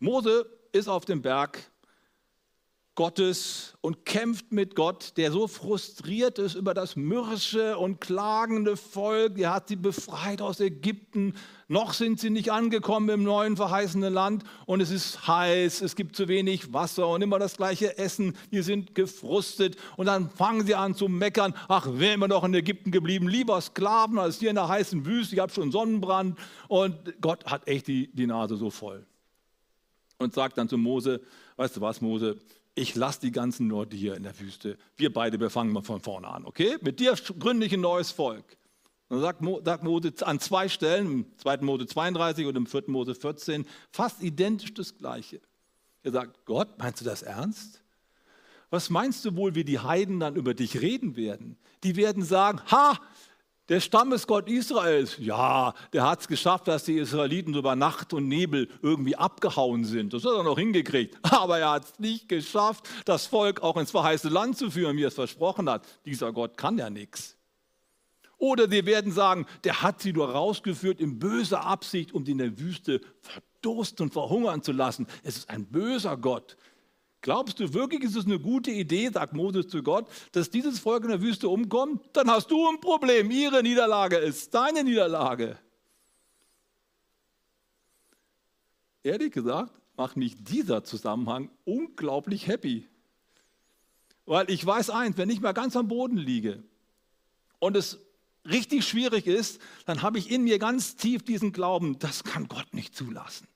[0.00, 1.70] Mose ist auf dem Berg
[2.96, 9.38] Gottes und kämpft mit Gott, der so frustriert ist über das mürrische und klagende Volk.
[9.38, 11.34] Er hat sie befreit aus Ägypten.
[11.68, 16.16] Noch sind sie nicht angekommen im neuen verheißenen Land und es ist heiß, es gibt
[16.16, 18.34] zu wenig Wasser und immer das gleiche Essen.
[18.50, 21.54] Die sind gefrustet und dann fangen sie an zu meckern.
[21.68, 25.34] Ach, wären wir doch in Ägypten geblieben, lieber Sklaven als hier in der heißen Wüste.
[25.34, 29.04] Ich habe schon Sonnenbrand und Gott hat echt die, die Nase so voll.
[30.18, 31.20] Und sagt dann zu Mose,
[31.56, 32.38] weißt du was, Mose,
[32.76, 34.76] ich lasse die ganzen nur dir in der Wüste.
[34.96, 36.76] Wir beide, wir fangen mal von vorne an, okay?
[36.82, 38.44] Mit dir gründe ich ein neues Volk.
[39.08, 41.58] Dann sagt Mose an zwei Stellen, im 2.
[41.58, 42.84] Mose 32 und im 4.
[42.88, 45.40] Mose 14, fast identisch das Gleiche.
[46.02, 47.82] Er sagt, Gott, meinst du das ernst?
[48.68, 51.56] Was meinst du wohl, wie die Heiden dann über dich reden werden?
[51.82, 53.00] Die werden sagen, ha,
[53.68, 58.68] der Stammesgott Israels, ja, der hat es geschafft, dass die Israeliten über Nacht und Nebel
[58.80, 60.12] irgendwie abgehauen sind.
[60.12, 61.18] Das hat er noch hingekriegt.
[61.22, 65.04] Aber er hat es nicht geschafft, das Volk auch ins verheißene Land zu führen, wie
[65.04, 65.84] er es versprochen hat.
[66.04, 67.36] Dieser Gott kann ja nichts.
[68.38, 72.38] Oder sie werden sagen, der hat sie nur rausgeführt in böser Absicht, um sie in
[72.38, 75.06] der Wüste verdursten und verhungern zu lassen.
[75.22, 76.56] Es ist ein böser Gott.
[77.26, 81.02] Glaubst du wirklich, ist es eine gute Idee, sagt Moses zu Gott, dass dieses Volk
[81.02, 82.08] in der Wüste umkommt?
[82.12, 83.32] Dann hast du ein Problem.
[83.32, 85.58] Ihre Niederlage ist deine Niederlage.
[89.02, 92.86] Ehrlich gesagt, macht mich dieser Zusammenhang unglaublich happy.
[94.24, 96.62] Weil ich weiß eins, wenn ich mal ganz am Boden liege
[97.58, 97.98] und es
[98.44, 102.72] richtig schwierig ist, dann habe ich in mir ganz tief diesen Glauben, das kann Gott
[102.72, 103.48] nicht zulassen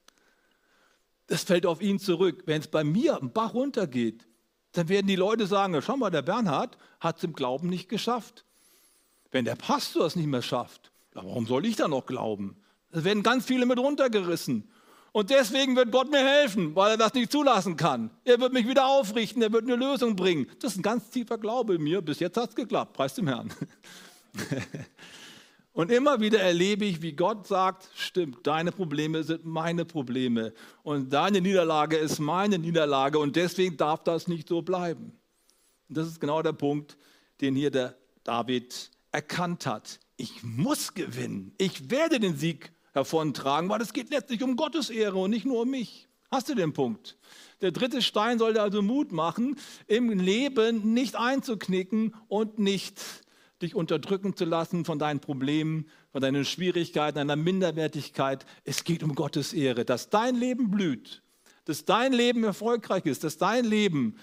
[1.30, 2.42] das fällt auf ihn zurück.
[2.46, 4.26] Wenn es bei mir am Bach runtergeht,
[4.72, 8.44] dann werden die Leute sagen, schau mal, der Bernhard hat es im Glauben nicht geschafft.
[9.30, 12.56] Wenn der Pastor es nicht mehr schafft, warum soll ich da noch glauben?
[12.90, 14.68] Da werden ganz viele mit runtergerissen.
[15.12, 18.10] Und deswegen wird Gott mir helfen, weil er das nicht zulassen kann.
[18.24, 20.48] Er wird mich wieder aufrichten, er wird eine Lösung bringen.
[20.58, 22.02] Das ist ein ganz tiefer Glaube in mir.
[22.02, 23.52] Bis jetzt hat es geklappt, preis dem Herrn.
[25.72, 30.52] Und immer wieder erlebe ich, wie Gott sagt, stimmt, deine Probleme sind meine Probleme
[30.82, 35.12] und deine Niederlage ist meine Niederlage und deswegen darf das nicht so bleiben.
[35.88, 36.96] Und das ist genau der Punkt,
[37.40, 40.00] den hier der David erkannt hat.
[40.16, 41.54] Ich muss gewinnen.
[41.56, 45.62] Ich werde den Sieg davontragen, weil es geht letztlich um Gottes Ehre und nicht nur
[45.62, 46.08] um mich.
[46.30, 47.16] Hast du den Punkt?
[47.60, 49.56] Der dritte Stein sollte also Mut machen,
[49.86, 53.00] im Leben nicht einzuknicken und nicht
[53.62, 58.46] dich unterdrücken zu lassen von deinen Problemen, von deinen Schwierigkeiten, deiner Minderwertigkeit.
[58.64, 61.22] Es geht um Gottes Ehre, dass dein Leben blüht,
[61.64, 64.16] dass dein Leben erfolgreich ist, dass dein Leben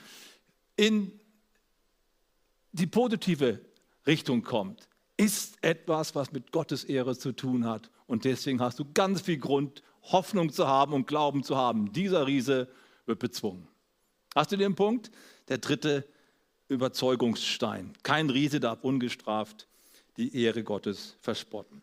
[0.76, 1.12] in
[2.72, 3.62] die positive
[4.06, 7.90] Richtung kommt, ist etwas, was mit Gottes Ehre zu tun hat.
[8.06, 11.92] Und deswegen hast du ganz viel Grund, Hoffnung zu haben und Glauben zu haben.
[11.92, 12.70] Dieser Riese
[13.06, 13.68] wird bezwungen.
[14.36, 15.12] Hast du den Punkt?
[15.48, 16.08] Der dritte
[16.70, 17.94] Überzeugungsstein.
[18.04, 19.68] Kein Riese darf ungestraft
[20.18, 21.82] die Ehre Gottes verspotten.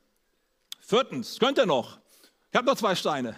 [0.80, 1.98] Viertens, könnt ihr noch?
[2.50, 3.36] Ich habe noch zwei Steine.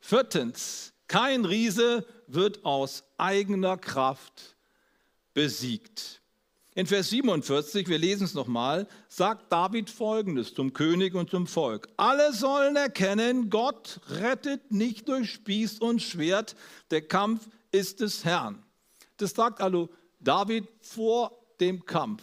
[0.00, 4.56] Viertens, kein Riese wird aus eigener Kraft
[5.34, 6.20] besiegt.
[6.74, 11.88] In Vers 47, wir lesen es nochmal, sagt David folgendes zum König und zum Volk.
[11.96, 16.54] Alle sollen erkennen, Gott rettet nicht durch Spieß und Schwert,
[16.92, 18.62] der Kampf ist des Herrn.
[19.16, 19.88] Das sagt also
[20.20, 22.22] David vor dem Kampf.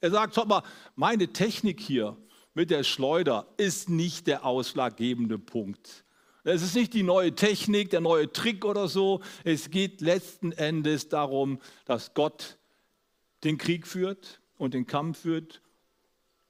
[0.00, 0.62] Er sagt, schau mal,
[0.94, 2.16] meine Technik hier
[2.54, 6.04] mit der Schleuder ist nicht der ausschlaggebende Punkt.
[6.44, 9.20] Es ist nicht die neue Technik, der neue Trick oder so.
[9.44, 12.58] Es geht letzten Endes darum, dass Gott
[13.44, 15.60] den Krieg führt und den Kampf führt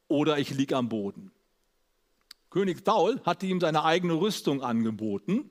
[0.06, 1.32] oder ich liege am Boden.
[2.50, 5.50] König Saul hatte ihm seine eigene Rüstung angeboten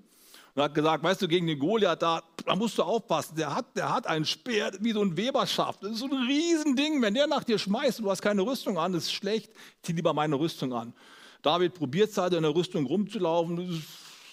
[0.58, 3.78] und hat gesagt, weißt du, gegen den Goliath, da, da musst du aufpassen, der hat,
[3.78, 5.84] der hat einen Speer wie so ein Weberschaft.
[5.84, 8.80] Das ist so ein Riesending, wenn der nach dir schmeißt und du hast keine Rüstung
[8.80, 9.52] an, das ist schlecht,
[9.84, 10.96] zieh lieber meine Rüstung an.
[11.44, 13.78] David probiert es halt in der Rüstung rumzulaufen, das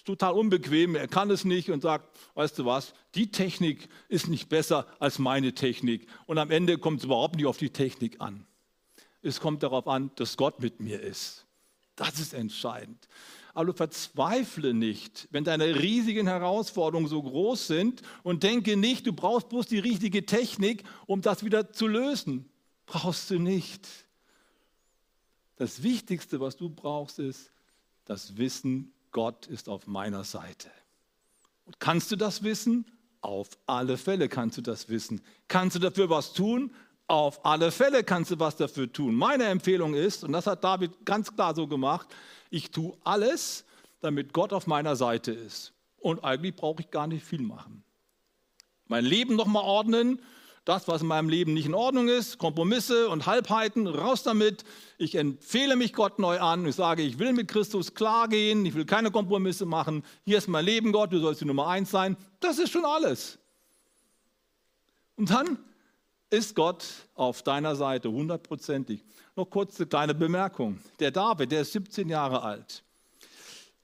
[0.03, 4.49] total unbequem, er kann es nicht und sagt, weißt du was, die Technik ist nicht
[4.49, 6.07] besser als meine Technik.
[6.25, 8.47] Und am Ende kommt es überhaupt nicht auf die Technik an.
[9.21, 11.45] Es kommt darauf an, dass Gott mit mir ist.
[11.95, 13.07] Das ist entscheidend.
[13.55, 19.49] Aber verzweifle nicht, wenn deine riesigen Herausforderungen so groß sind und denke nicht, du brauchst
[19.49, 22.49] bloß die richtige Technik, um das wieder zu lösen.
[22.85, 23.87] Brauchst du nicht.
[25.55, 27.51] Das Wichtigste, was du brauchst, ist
[28.03, 30.69] das Wissen, Gott ist auf meiner Seite.
[31.63, 32.85] Und kannst du das wissen?
[33.21, 35.21] Auf alle Fälle kannst du das wissen.
[35.47, 36.75] Kannst du dafür was tun?
[37.07, 39.13] Auf alle Fälle kannst du was dafür tun.
[39.13, 42.07] Meine Empfehlung ist, und das hat David ganz klar so gemacht,
[42.49, 43.65] ich tue alles,
[44.01, 45.73] damit Gott auf meiner Seite ist.
[45.99, 47.83] Und eigentlich brauche ich gar nicht viel machen.
[48.87, 50.21] Mein Leben nochmal ordnen,
[50.65, 54.63] das, was in meinem Leben nicht in Ordnung ist, Kompromisse und Halbheiten, raus damit.
[54.97, 56.65] Ich empfehle mich Gott neu an.
[56.65, 60.03] Ich sage, ich will mit Christus klar gehen, ich will keine Kompromisse machen.
[60.25, 62.17] Hier ist mein Leben, Gott, du sollst die Nummer eins sein.
[62.39, 63.37] Das ist schon alles.
[65.17, 65.59] Und dann
[66.29, 69.03] ist Gott auf deiner Seite, hundertprozentig.
[69.35, 70.79] Noch kurz eine kleine Bemerkung.
[70.99, 72.83] Der David, der ist 17 Jahre alt.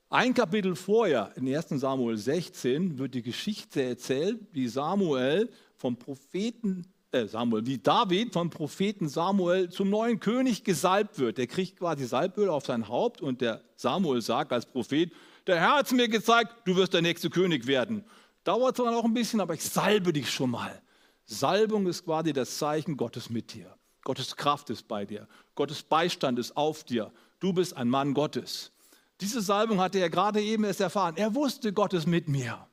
[0.10, 6.86] Ein Kapitel vorher, in 1 Samuel 16, wird die Geschichte erzählt, wie Samuel vom Propheten
[7.12, 11.38] äh Samuel, wie David vom Propheten Samuel zum neuen König gesalbt wird.
[11.38, 15.12] Der kriegt quasi Salböl auf sein Haupt und der Samuel sagt als Prophet,
[15.48, 18.04] der Herr hat es mir gezeigt, du wirst der nächste König werden.
[18.44, 20.82] Dauert zwar noch ein bisschen, aber ich salbe dich schon mal.
[21.26, 23.76] Salbung ist quasi das Zeichen Gottes mit dir.
[24.04, 25.28] Gottes Kraft ist bei dir.
[25.56, 27.12] Gottes Beistand ist auf dir.
[27.40, 28.72] Du bist ein Mann Gottes.
[29.20, 31.16] Diese Salbung hatte er gerade eben erst erfahren.
[31.18, 32.68] Er wusste, Gott ist mit mir.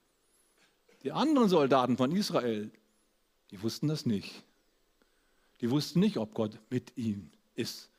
[1.03, 2.71] Die anderen Soldaten von Israel,
[3.51, 4.45] die wussten das nicht.
[5.61, 7.91] Die wussten nicht, ob Gott mit ihm ist.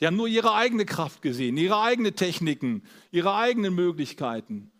[0.00, 4.70] Die haben nur ihre eigene Kraft gesehen, ihre eigenen Techniken, ihre eigenen Möglichkeiten.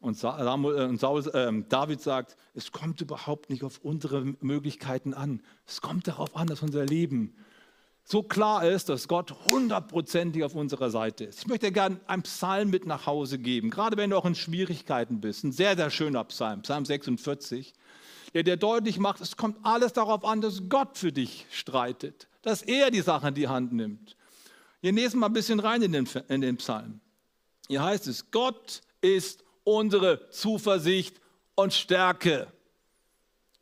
[0.00, 5.42] Und, Samuel, äh, Saul, äh, David sagt, es kommt überhaupt nicht auf unsere Möglichkeiten an.
[5.66, 7.34] Es kommt darauf an, dass unser Leben
[8.04, 11.40] so klar ist, dass Gott hundertprozentig auf unserer Seite ist.
[11.40, 15.20] Ich möchte gerne einen Psalm mit nach Hause geben, gerade wenn du auch in Schwierigkeiten
[15.20, 15.44] bist.
[15.44, 17.74] Ein sehr, sehr schöner Psalm, Psalm 46
[18.34, 22.62] der dir deutlich macht, es kommt alles darauf an, dass Gott für dich streitet, dass
[22.62, 24.16] er die Sache in die Hand nimmt.
[24.80, 27.00] Wir lesen mal ein bisschen rein in den, in den Psalm.
[27.68, 29.44] Hier heißt es, Gott ist
[29.76, 31.20] unsere Zuversicht
[31.54, 32.52] und Stärke.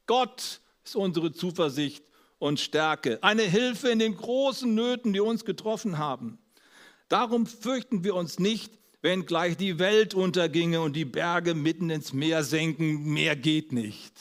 [0.06, 2.04] Gott ist unsere Zuversicht
[2.38, 3.22] und Stärke.
[3.22, 6.38] Eine Hilfe in den großen Nöten, die uns getroffen haben.
[7.08, 12.12] Darum fürchten wir uns nicht, wenn gleich die Welt unterginge und die Berge mitten ins
[12.12, 13.04] Meer senken.
[13.04, 14.12] Mehr geht nicht.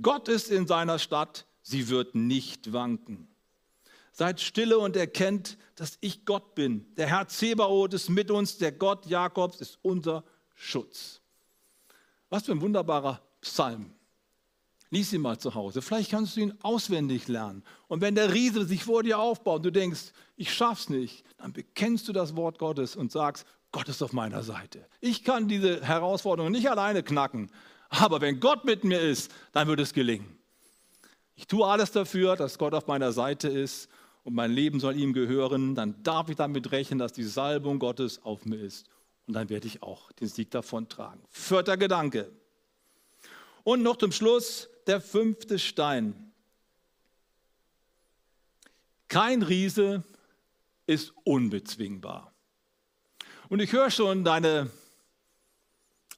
[0.00, 3.28] Gott ist in seiner Stadt, sie wird nicht wanken.
[4.18, 6.92] Seid stille und erkennt, dass ich Gott bin.
[6.96, 10.24] Der Herr Zebaoth ist mit uns, der Gott Jakobs ist unser
[10.56, 11.20] Schutz.
[12.28, 13.92] Was für ein wunderbarer Psalm.
[14.90, 15.82] Lies ihn mal zu Hause.
[15.82, 17.62] Vielleicht kannst du ihn auswendig lernen.
[17.86, 21.52] Und wenn der Riese sich vor dir aufbaut und du denkst, ich schaff's nicht, dann
[21.52, 24.84] bekennst du das Wort Gottes und sagst, Gott ist auf meiner Seite.
[25.00, 27.52] Ich kann diese Herausforderung nicht alleine knacken,
[27.88, 30.38] aber wenn Gott mit mir ist, dann wird es gelingen.
[31.36, 33.88] Ich tue alles dafür, dass Gott auf meiner Seite ist
[34.28, 35.74] und mein Leben soll ihm gehören.
[35.74, 38.86] Dann darf ich damit rechnen, dass die Salbung Gottes auf mir ist.
[39.26, 41.22] Und dann werde ich auch den Sieg davon tragen.
[41.30, 42.30] Vierter Gedanke.
[43.64, 46.30] Und noch zum Schluss der fünfte Stein.
[49.08, 50.04] Kein Riese
[50.86, 52.30] ist unbezwingbar.
[53.48, 54.70] Und ich höre schon deine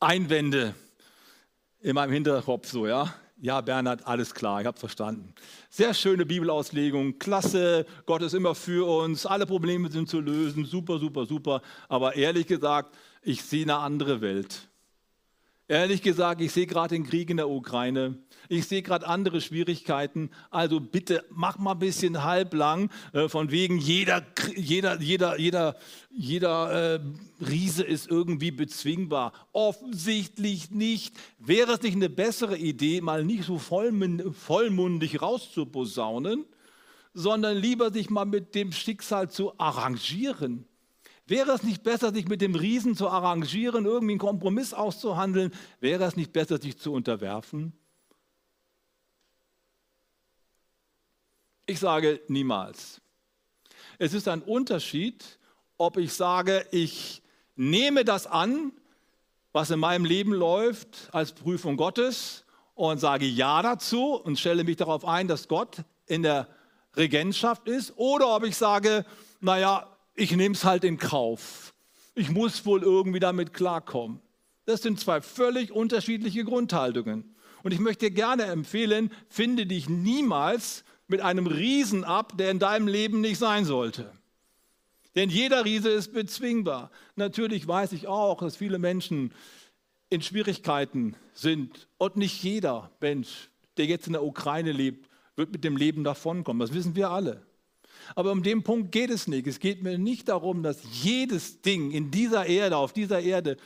[0.00, 0.74] Einwände
[1.78, 3.14] in meinem Hinterkopf so, ja.
[3.42, 5.34] Ja, Bernhard, alles klar, ich habe verstanden.
[5.70, 10.98] Sehr schöne Bibelauslegung, klasse, Gott ist immer für uns, alle Probleme sind zu lösen, super,
[10.98, 11.62] super, super.
[11.88, 14.69] Aber ehrlich gesagt, ich sehe eine andere Welt.
[15.70, 18.18] Ehrlich gesagt, ich sehe gerade den Krieg in der Ukraine.
[18.48, 20.30] Ich sehe gerade andere Schwierigkeiten.
[20.50, 22.90] Also bitte mach mal ein bisschen halblang.
[23.12, 25.76] Äh, von wegen jeder, jeder, jeder, jeder,
[26.10, 27.00] jeder äh,
[27.40, 29.32] Riese ist irgendwie bezwingbar.
[29.52, 31.14] Offensichtlich nicht.
[31.38, 36.46] Wäre es nicht eine bessere Idee, mal nicht so vollmundig rauszuposaunen,
[37.14, 40.64] sondern lieber sich mal mit dem Schicksal zu arrangieren?
[41.30, 45.52] Wäre es nicht besser, sich mit dem Riesen zu arrangieren, irgendwie einen Kompromiss auszuhandeln?
[45.78, 47.72] Wäre es nicht besser, sich zu unterwerfen?
[51.66, 53.00] Ich sage niemals.
[53.98, 55.38] Es ist ein Unterschied,
[55.78, 57.22] ob ich sage, ich
[57.54, 58.72] nehme das an,
[59.52, 64.78] was in meinem Leben läuft, als Prüfung Gottes und sage Ja dazu und stelle mich
[64.78, 66.48] darauf ein, dass Gott in der
[66.96, 69.06] Regentschaft ist, oder ob ich sage,
[69.40, 69.86] naja,
[70.20, 71.72] ich nehme es halt in Kauf.
[72.14, 74.20] Ich muss wohl irgendwie damit klarkommen.
[74.66, 77.34] Das sind zwei völlig unterschiedliche Grundhaltungen.
[77.62, 82.58] Und ich möchte dir gerne empfehlen, finde dich niemals mit einem Riesen ab, der in
[82.58, 84.12] deinem Leben nicht sein sollte.
[85.14, 86.90] Denn jeder Riese ist bezwingbar.
[87.16, 89.32] Natürlich weiß ich auch, dass viele Menschen
[90.10, 91.88] in Schwierigkeiten sind.
[91.96, 96.60] Und nicht jeder Mensch, der jetzt in der Ukraine lebt, wird mit dem Leben davonkommen.
[96.60, 97.46] Das wissen wir alle.
[98.14, 99.46] Aber um den Punkt geht es nicht.
[99.46, 103.56] Es geht mir nicht darum, dass jedes Ding in dieser Erde, auf dieser Erde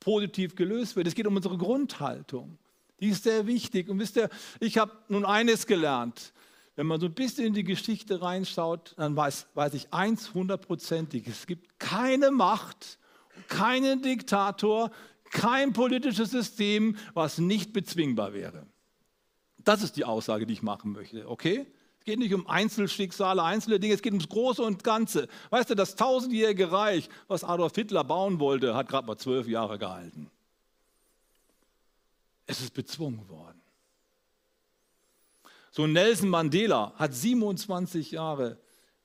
[0.00, 1.06] positiv gelöst wird.
[1.06, 2.58] Es geht um unsere Grundhaltung.
[3.00, 3.88] Die ist sehr wichtig.
[3.88, 4.28] Und wisst ihr,
[4.60, 6.32] ich habe nun eines gelernt.
[6.76, 11.26] Wenn man so ein bisschen in die Geschichte reinschaut, dann weiß, weiß ich eins hundertprozentig.
[11.28, 12.98] Es gibt keine Macht,
[13.48, 14.90] keinen Diktator,
[15.30, 18.66] kein politisches System, was nicht bezwingbar wäre.
[19.58, 21.66] Das ist die Aussage, die ich machen möchte, okay?
[22.04, 25.26] Es geht nicht um Einzelschicksale, einzelne Dinge, es geht ums Große und Ganze.
[25.48, 29.78] Weißt du, das tausendjährige Reich, was Adolf Hitler bauen wollte, hat gerade mal zwölf Jahre
[29.78, 30.30] gehalten.
[32.46, 33.58] Es ist bezwungen worden.
[35.70, 38.58] So Nelson Mandela hat 27 Jahre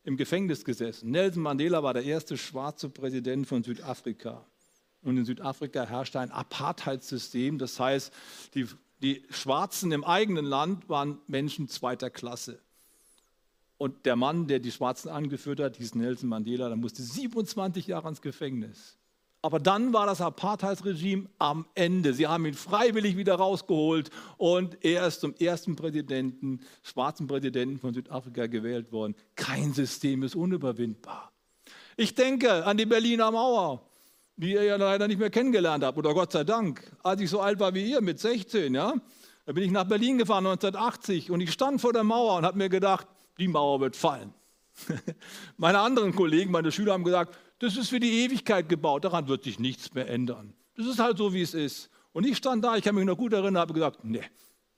[0.04, 1.12] im Gefängnis gesessen.
[1.12, 4.46] Nelson Mandela war der erste schwarze Präsident von Südafrika.
[5.04, 7.60] Und in Südafrika herrschte ein Apartheidssystem.
[7.60, 8.12] Das heißt,
[8.56, 8.68] die,
[9.02, 12.60] die Schwarzen im eigenen Land waren Menschen zweiter Klasse.
[13.80, 18.10] Und der Mann, der die Schwarzen angeführt hat, hieß Nelson Mandela, der musste 27 Jahre
[18.10, 18.98] ins Gefängnis.
[19.42, 22.14] Aber dann war das Apartheidsregime am Ende.
[22.14, 27.94] Sie haben ihn freiwillig wieder rausgeholt und er ist zum ersten Präsidenten, schwarzen Präsidenten von
[27.94, 29.16] Südafrika gewählt worden.
[29.38, 31.32] Kein System ist unüberwindbar.
[31.96, 33.82] Ich denke an die Berliner Mauer,
[34.36, 36.92] die ihr ja leider nicht mehr kennengelernt habt, oder Gott sei Dank.
[37.02, 38.94] Als ich so alt war wie ihr, mit 16, ja,
[39.46, 42.58] da bin ich nach Berlin gefahren 1980 und ich stand vor der Mauer und habe
[42.58, 43.08] mir gedacht,
[43.40, 44.34] die Mauer wird fallen.
[45.58, 49.44] meine anderen Kollegen, meine Schüler haben gesagt, das ist für die Ewigkeit gebaut, daran wird
[49.44, 50.54] sich nichts mehr ändern.
[50.76, 51.90] Das ist halt so, wie es ist.
[52.14, 54.24] Und ich stand da, ich kann mich noch gut erinnern, habe gesagt, nee,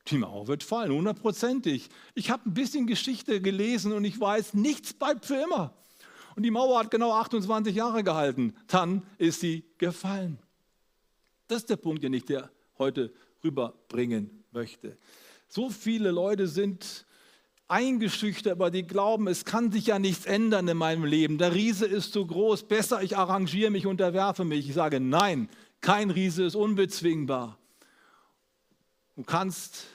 [0.07, 1.89] die Mauer wird fallen, hundertprozentig.
[2.15, 5.73] Ich habe ein bisschen Geschichte gelesen und ich weiß, nichts bleibt für immer.
[6.35, 8.55] Und die Mauer hat genau 28 Jahre gehalten.
[8.67, 10.39] Dann ist sie gefallen.
[11.47, 14.97] Das ist der Punkt, den ich dir heute rüberbringen möchte.
[15.47, 17.05] So viele Leute sind
[17.71, 21.37] eingeschüchtert, aber die glauben, es kann sich ja nichts ändern in meinem Leben.
[21.37, 24.67] Der Riese ist zu groß, besser ich arrangiere mich, unterwerfe mich.
[24.67, 27.57] Ich sage, nein, kein Riese ist unbezwingbar.
[29.15, 29.85] Du kannst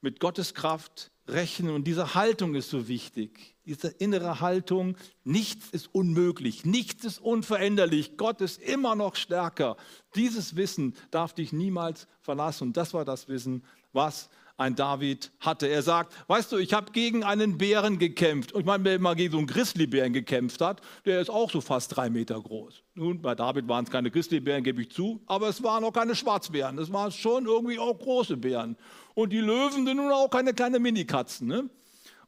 [0.00, 3.54] mit Gottes Kraft rechnen und diese Haltung ist so wichtig.
[3.66, 9.76] Diese innere Haltung, nichts ist unmöglich, nichts ist unveränderlich, Gott ist immer noch stärker.
[10.16, 14.30] Dieses Wissen darf dich niemals verlassen und das war das Wissen, was
[14.60, 15.66] ein David hatte.
[15.68, 18.52] Er sagt, weißt du, ich habe gegen einen Bären gekämpft.
[18.52, 21.62] Und ich meine, wenn man gegen so einen Grizzlybären gekämpft hat, der ist auch so
[21.62, 22.82] fast drei Meter groß.
[22.94, 26.14] Nun, bei David waren es keine Grizzlybären, gebe ich zu, aber es waren auch keine
[26.14, 26.78] Schwarzbären.
[26.78, 28.76] Es waren schon irgendwie auch große Bären.
[29.14, 31.48] Und die Löwen sind nun auch keine kleinen Minikatzen.
[31.48, 31.70] Ne?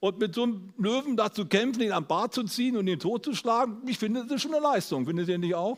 [0.00, 2.98] Und mit so einem Löwen da zu kämpfen, ihn am Bart zu ziehen und ihn
[2.98, 5.04] totzuschlagen, ich finde, das ist schon eine Leistung.
[5.04, 5.76] Findet ihr nicht auch?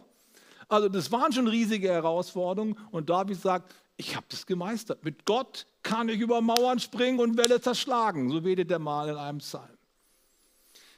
[0.68, 2.78] Also das waren schon riesige Herausforderungen.
[2.92, 5.04] Und David sagt, ich habe das gemeistert.
[5.04, 8.30] Mit Gott kann ich über Mauern springen und Welle zerschlagen.
[8.30, 9.68] So betet der Mal in einem Psalm.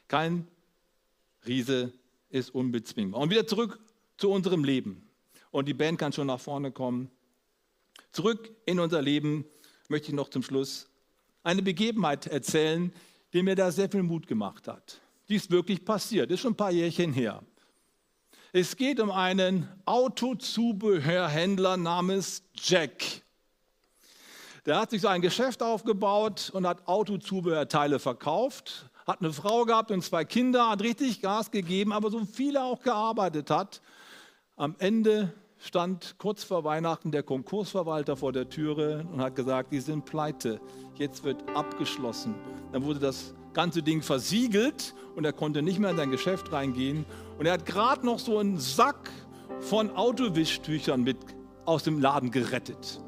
[0.09, 0.49] Kein
[1.47, 1.93] Riese
[2.31, 3.21] ist unbezwingbar.
[3.21, 3.79] Und wieder zurück
[4.17, 5.07] zu unserem Leben.
[5.51, 7.11] Und die Band kann schon nach vorne kommen.
[8.13, 9.45] Zurück in unser Leben
[9.89, 10.89] möchte ich noch zum Schluss
[11.43, 12.93] eine Begebenheit erzählen,
[13.33, 15.01] die mir da sehr viel Mut gemacht hat.
[15.29, 17.43] Die ist wirklich passiert, ist schon ein paar Jährchen her.
[18.53, 23.26] Es geht um einen Autozubehörhändler namens Jack.
[24.67, 29.93] Der hat sich so ein Geschäft aufgebaut und hat Autozubehörteile verkauft, hat eine Frau gehabt
[29.93, 33.81] und zwei Kinder, hat richtig Gas gegeben, aber so viel er auch gearbeitet hat,
[34.57, 39.79] am Ende stand kurz vor Weihnachten der Konkursverwalter vor der Türe und hat gesagt, die
[39.79, 40.61] sind pleite,
[40.97, 42.35] jetzt wird abgeschlossen.
[42.73, 47.07] Dann wurde das ganze Ding versiegelt und er konnte nicht mehr in sein Geschäft reingehen.
[47.39, 49.11] Und er hat gerade noch so einen Sack
[49.61, 51.19] von Autowischtüchern mit
[51.65, 53.01] aus dem Laden gerettet.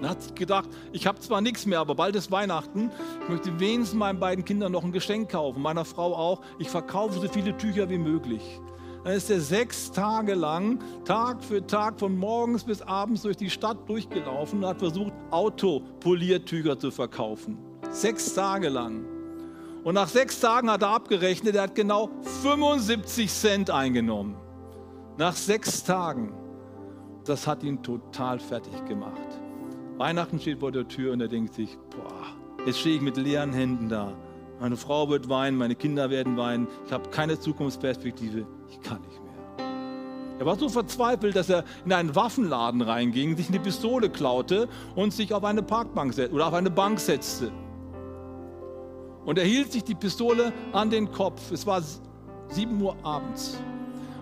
[0.00, 2.90] Dann hat gedacht, ich habe zwar nichts mehr, aber bald ist Weihnachten.
[3.22, 6.40] Ich möchte wenigstens meinen beiden Kindern noch ein Geschenk kaufen, meiner Frau auch.
[6.58, 8.60] Ich verkaufe so viele Tücher wie möglich.
[9.04, 13.50] Dann ist er sechs Tage lang, Tag für Tag, von morgens bis abends durch die
[13.50, 17.58] Stadt durchgelaufen und hat versucht, Autopoliertücher zu verkaufen.
[17.90, 19.04] Sechs Tage lang.
[19.84, 22.08] Und nach sechs Tagen hat er abgerechnet, er hat genau
[22.42, 24.36] 75 Cent eingenommen.
[25.18, 26.32] Nach sechs Tagen.
[27.26, 29.33] Das hat ihn total fertig gemacht.
[29.96, 33.52] Weihnachten steht vor der Tür und er denkt sich, boah, jetzt stehe ich mit leeren
[33.52, 34.12] Händen da.
[34.60, 36.66] Meine Frau wird weinen, meine Kinder werden weinen.
[36.86, 38.46] Ich habe keine Zukunftsperspektive.
[38.68, 39.34] Ich kann nicht mehr.
[40.38, 45.12] Er war so verzweifelt, dass er in einen Waffenladen reinging, sich eine Pistole klaute und
[45.12, 47.52] sich auf eine Parkbank oder auf eine Bank setzte.
[49.24, 51.52] Und er hielt sich die Pistole an den Kopf.
[51.52, 51.80] Es war
[52.48, 53.58] 7 Uhr abends.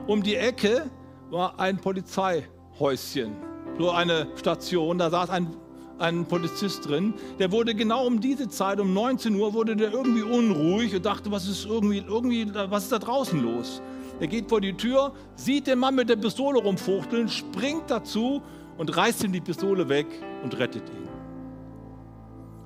[0.07, 0.91] Um die Ecke
[1.31, 3.33] war ein Polizeihäuschen,
[3.79, 4.99] so eine Station.
[4.99, 5.57] Da saß ein,
[6.03, 7.15] ein Polizist drin.
[7.39, 11.31] Der wurde genau um diese Zeit, um 19 Uhr, wurde der irgendwie unruhig und dachte,
[11.31, 13.81] was ist irgendwie, irgendwie, was ist da draußen los?
[14.21, 18.43] Er geht vor die Tür, sieht den Mann mit der Pistole rumfuchteln, springt dazu
[18.77, 20.07] und reißt ihm die Pistole weg
[20.43, 21.09] und rettet ihn.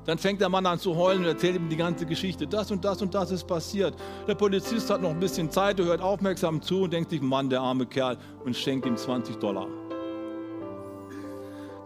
[0.07, 2.47] Dann fängt der Mann an zu heulen und erzählt ihm die ganze Geschichte.
[2.47, 3.95] Das und das und das ist passiert.
[4.27, 7.51] Der Polizist hat noch ein bisschen Zeit, er hört aufmerksam zu und denkt sich, Mann,
[7.51, 9.67] der arme Kerl, und schenkt ihm 20 Dollar.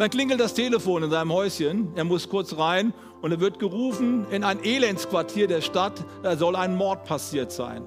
[0.01, 1.89] Dann klingelt das Telefon in seinem Häuschen.
[1.95, 6.07] Er muss kurz rein und er wird gerufen in ein Elendsquartier der Stadt.
[6.23, 7.83] Da soll ein Mord passiert sein.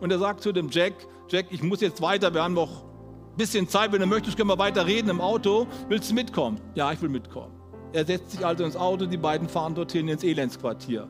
[0.00, 0.94] Und er sagt zu dem Jack:
[1.28, 2.34] Jack, ich muss jetzt weiter.
[2.34, 3.92] Wir haben noch ein bisschen Zeit.
[3.92, 5.68] Wenn du möchtest, können wir weiter reden im Auto.
[5.88, 6.60] Willst du mitkommen?
[6.74, 7.52] Ja, ich will mitkommen.
[7.92, 11.06] Er setzt sich also ins Auto, die beiden fahren dorthin ins Elendsquartier.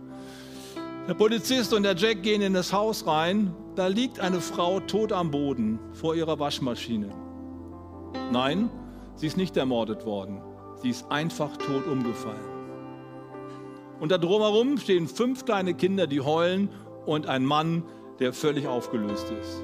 [1.09, 3.55] Der Polizist und der Jack gehen in das Haus rein.
[3.75, 7.09] Da liegt eine Frau tot am Boden vor ihrer Waschmaschine.
[8.31, 8.69] Nein,
[9.17, 10.41] sie ist nicht ermordet worden.
[10.83, 12.57] Sie ist einfach tot umgefallen.
[14.01, 16.69] Und da drumherum stehen fünf kleine Kinder, die heulen
[17.07, 17.83] und ein Mann,
[18.19, 19.63] der völlig aufgelöst ist.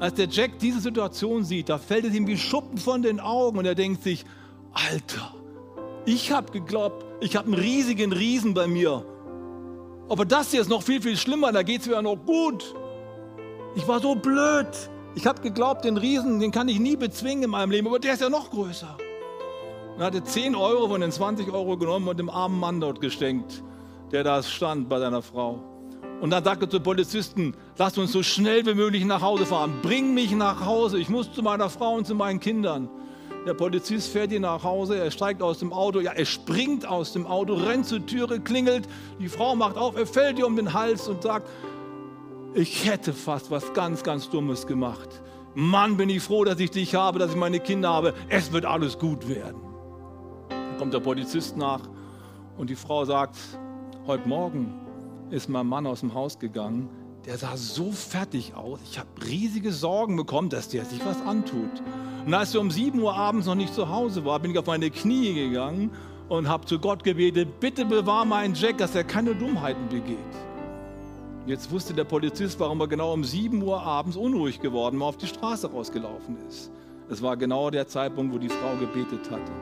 [0.00, 3.58] Als der Jack diese Situation sieht, da fällt es ihm wie Schuppen von den Augen
[3.58, 4.24] und er denkt sich,
[4.72, 5.34] Alter,
[6.04, 9.04] ich habe geglaubt, ich habe einen riesigen Riesen bei mir.
[10.08, 12.74] Aber das hier ist noch viel, viel schlimmer, da geht es mir ja noch gut.
[13.76, 14.68] Ich war so blöd.
[15.16, 18.14] Ich habe geglaubt, den Riesen, den kann ich nie bezwingen in meinem Leben, aber der
[18.14, 18.96] ist ja noch größer.
[19.96, 23.62] Und hatte 10 Euro von den 20 Euro genommen und dem armen Mann dort geschenkt,
[24.10, 25.60] der da stand bei seiner Frau.
[26.20, 29.74] Und dann sagte er zu Polizisten, lass uns so schnell wie möglich nach Hause fahren.
[29.82, 30.98] Bring mich nach Hause.
[30.98, 32.88] Ich muss zu meiner Frau und zu meinen Kindern.
[33.46, 37.12] Der Polizist fährt ihn nach Hause, er steigt aus dem Auto, ja, er springt aus
[37.12, 38.88] dem Auto, rennt zur Türe, klingelt,
[39.20, 41.46] die Frau macht auf, er fällt ihr um den Hals und sagt,
[42.54, 45.08] ich hätte fast was ganz, ganz Dummes gemacht.
[45.54, 48.14] Mann, bin ich froh, dass ich dich habe, dass ich meine Kinder habe.
[48.28, 49.60] Es wird alles gut werden.
[50.48, 51.82] Dann kommt der Polizist nach
[52.56, 53.36] und die Frau sagt,
[54.06, 54.80] heute Morgen
[55.30, 56.88] ist mein Mann aus dem Haus gegangen
[57.26, 58.80] der sah so fertig aus.
[58.90, 61.70] Ich habe riesige Sorgen bekommen, dass der sich was antut.
[62.26, 64.66] Und als er um 7 Uhr abends noch nicht zu Hause war, bin ich auf
[64.66, 65.90] meine Knie gegangen
[66.28, 70.18] und habe zu Gott gebetet, bitte bewahr meinen Jack, dass er keine Dummheiten begeht.
[71.46, 75.18] Jetzt wusste der Polizist, warum er genau um 7 Uhr abends unruhig geworden war, auf
[75.18, 76.70] die Straße rausgelaufen ist.
[77.10, 79.52] Es war genau der Zeitpunkt, wo die Frau gebetet hatte.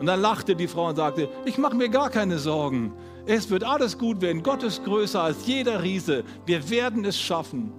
[0.00, 2.92] Und dann lachte die Frau und sagte, ich mache mir gar keine Sorgen.
[3.26, 4.42] Es wird alles gut werden.
[4.42, 6.24] Gott ist größer als jeder Riese.
[6.44, 7.72] Wir werden es schaffen.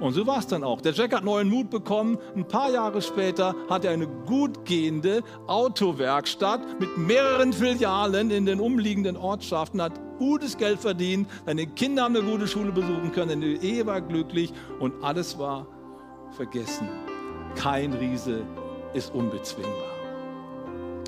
[0.00, 0.80] Und so war es dann auch.
[0.80, 2.18] Der Jack hat neuen Mut bekommen.
[2.36, 8.60] Ein paar Jahre später hat er eine gut gehende Autowerkstatt mit mehreren Filialen in den
[8.60, 11.28] umliegenden Ortschaften, hat gutes Geld verdient.
[11.46, 13.40] Seine Kinder haben eine gute Schule besuchen können.
[13.40, 15.66] Die Ehe war glücklich und alles war
[16.32, 16.88] vergessen.
[17.56, 18.42] Kein Riese
[18.94, 19.72] ist unbezwingbar.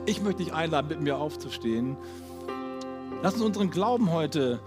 [0.07, 1.97] Ich möchte dich einladen, mit mir aufzustehen.
[3.23, 4.61] Lass uns unseren Glauben heute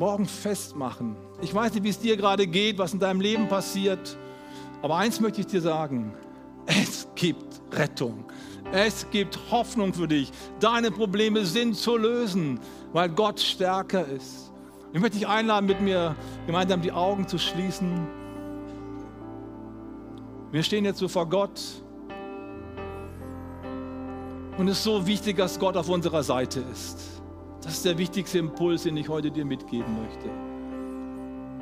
[0.00, 1.14] Morgen festmachen.
[1.42, 4.16] Ich weiß nicht, wie es dir gerade geht, was in deinem Leben passiert,
[4.80, 6.14] aber eins möchte ich dir sagen.
[6.64, 8.24] Es gibt Rettung.
[8.72, 10.32] Es gibt Hoffnung für dich.
[10.58, 12.58] Deine Probleme sind zu lösen,
[12.94, 14.50] weil Gott stärker ist.
[14.94, 18.08] Ich möchte dich einladen, mit mir gemeinsam die Augen zu schließen.
[20.50, 21.60] Wir stehen jetzt so vor Gott.
[24.56, 27.19] Und es ist so wichtig, dass Gott auf unserer Seite ist.
[27.62, 30.28] Das ist der wichtigste Impuls, den ich heute dir mitgeben möchte.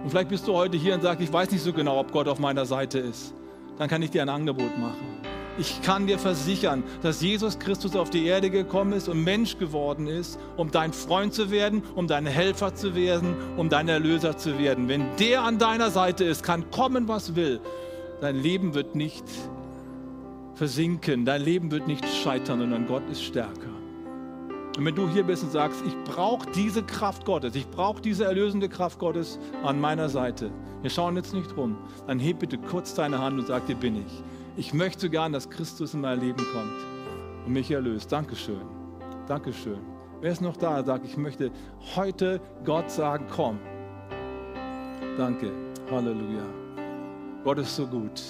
[0.03, 2.29] Und vielleicht bist du heute hier und sagst, ich weiß nicht so genau, ob Gott
[2.29, 3.35] auf meiner Seite ist.
[3.79, 5.19] Dann kann ich dir ein Angebot machen.
[5.59, 10.07] Ich kann dir versichern, dass Jesus Christus auf die Erde gekommen ist und Mensch geworden
[10.07, 14.57] ist, um dein Freund zu werden, um dein Helfer zu werden, um dein Erlöser zu
[14.61, 14.87] werden.
[14.87, 17.61] Wenn der an deiner Seite ist, kann kommen, was will.
[18.21, 19.25] Dein Leben wird nicht
[20.55, 23.78] versinken, dein Leben wird nicht scheitern, sondern Gott ist stärker.
[24.79, 28.27] Und wenn du hier bist und sagst, ich brauche diese Kraft Gottes, ich brauche diese
[28.27, 30.53] erlösende Kraft Gottes an meiner Seite,
[30.83, 31.77] wir schauen jetzt nicht rum,
[32.07, 34.23] dann heb bitte kurz deine Hand und sag, hier bin ich.
[34.57, 36.77] Ich möchte gern, dass Christus in mein Leben kommt
[37.45, 38.13] und mich erlöst.
[38.13, 38.61] Dankeschön.
[39.27, 39.81] Dankeschön.
[40.21, 40.85] Wer ist noch da?
[40.85, 41.51] Sag, ich möchte
[41.97, 43.59] heute Gott sagen, komm.
[45.17, 45.51] Danke.
[45.91, 46.45] Halleluja.
[47.43, 48.23] Gott ist so gut.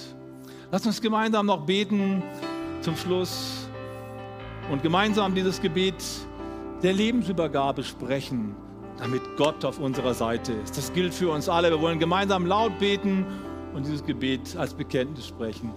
[0.71, 2.23] Lass uns gemeinsam noch beten
[2.81, 3.69] zum Schluss
[4.71, 6.03] und gemeinsam dieses Gebet
[6.83, 8.55] der Lebensübergabe sprechen,
[8.97, 10.77] damit Gott auf unserer Seite ist.
[10.77, 11.69] Das gilt für uns alle.
[11.69, 13.25] Wir wollen gemeinsam laut beten
[13.73, 15.73] und dieses Gebet als Bekenntnis sprechen.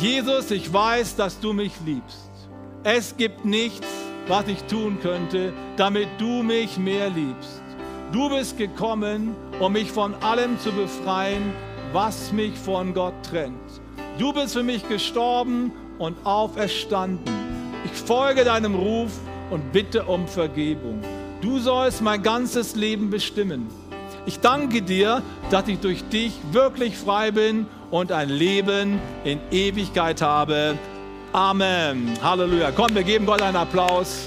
[0.00, 2.30] Jesus, ich weiß, dass du mich liebst.
[2.84, 3.86] Es gibt nichts,
[4.28, 7.62] was ich tun könnte, damit du mich mehr liebst.
[8.12, 11.52] Du bist gekommen, um mich von allem zu befreien,
[11.92, 13.56] was mich von Gott trennt.
[14.18, 17.34] Du bist für mich gestorben und auferstanden.
[17.84, 19.12] Ich folge deinem Ruf
[19.52, 21.02] und bitte um Vergebung.
[21.42, 23.68] Du sollst mein ganzes Leben bestimmen.
[24.24, 30.22] Ich danke dir, dass ich durch dich wirklich frei bin und ein Leben in Ewigkeit
[30.22, 30.78] habe.
[31.32, 32.14] Amen.
[32.22, 32.70] Halleluja.
[32.70, 34.26] Komm, wir geben Gott einen Applaus.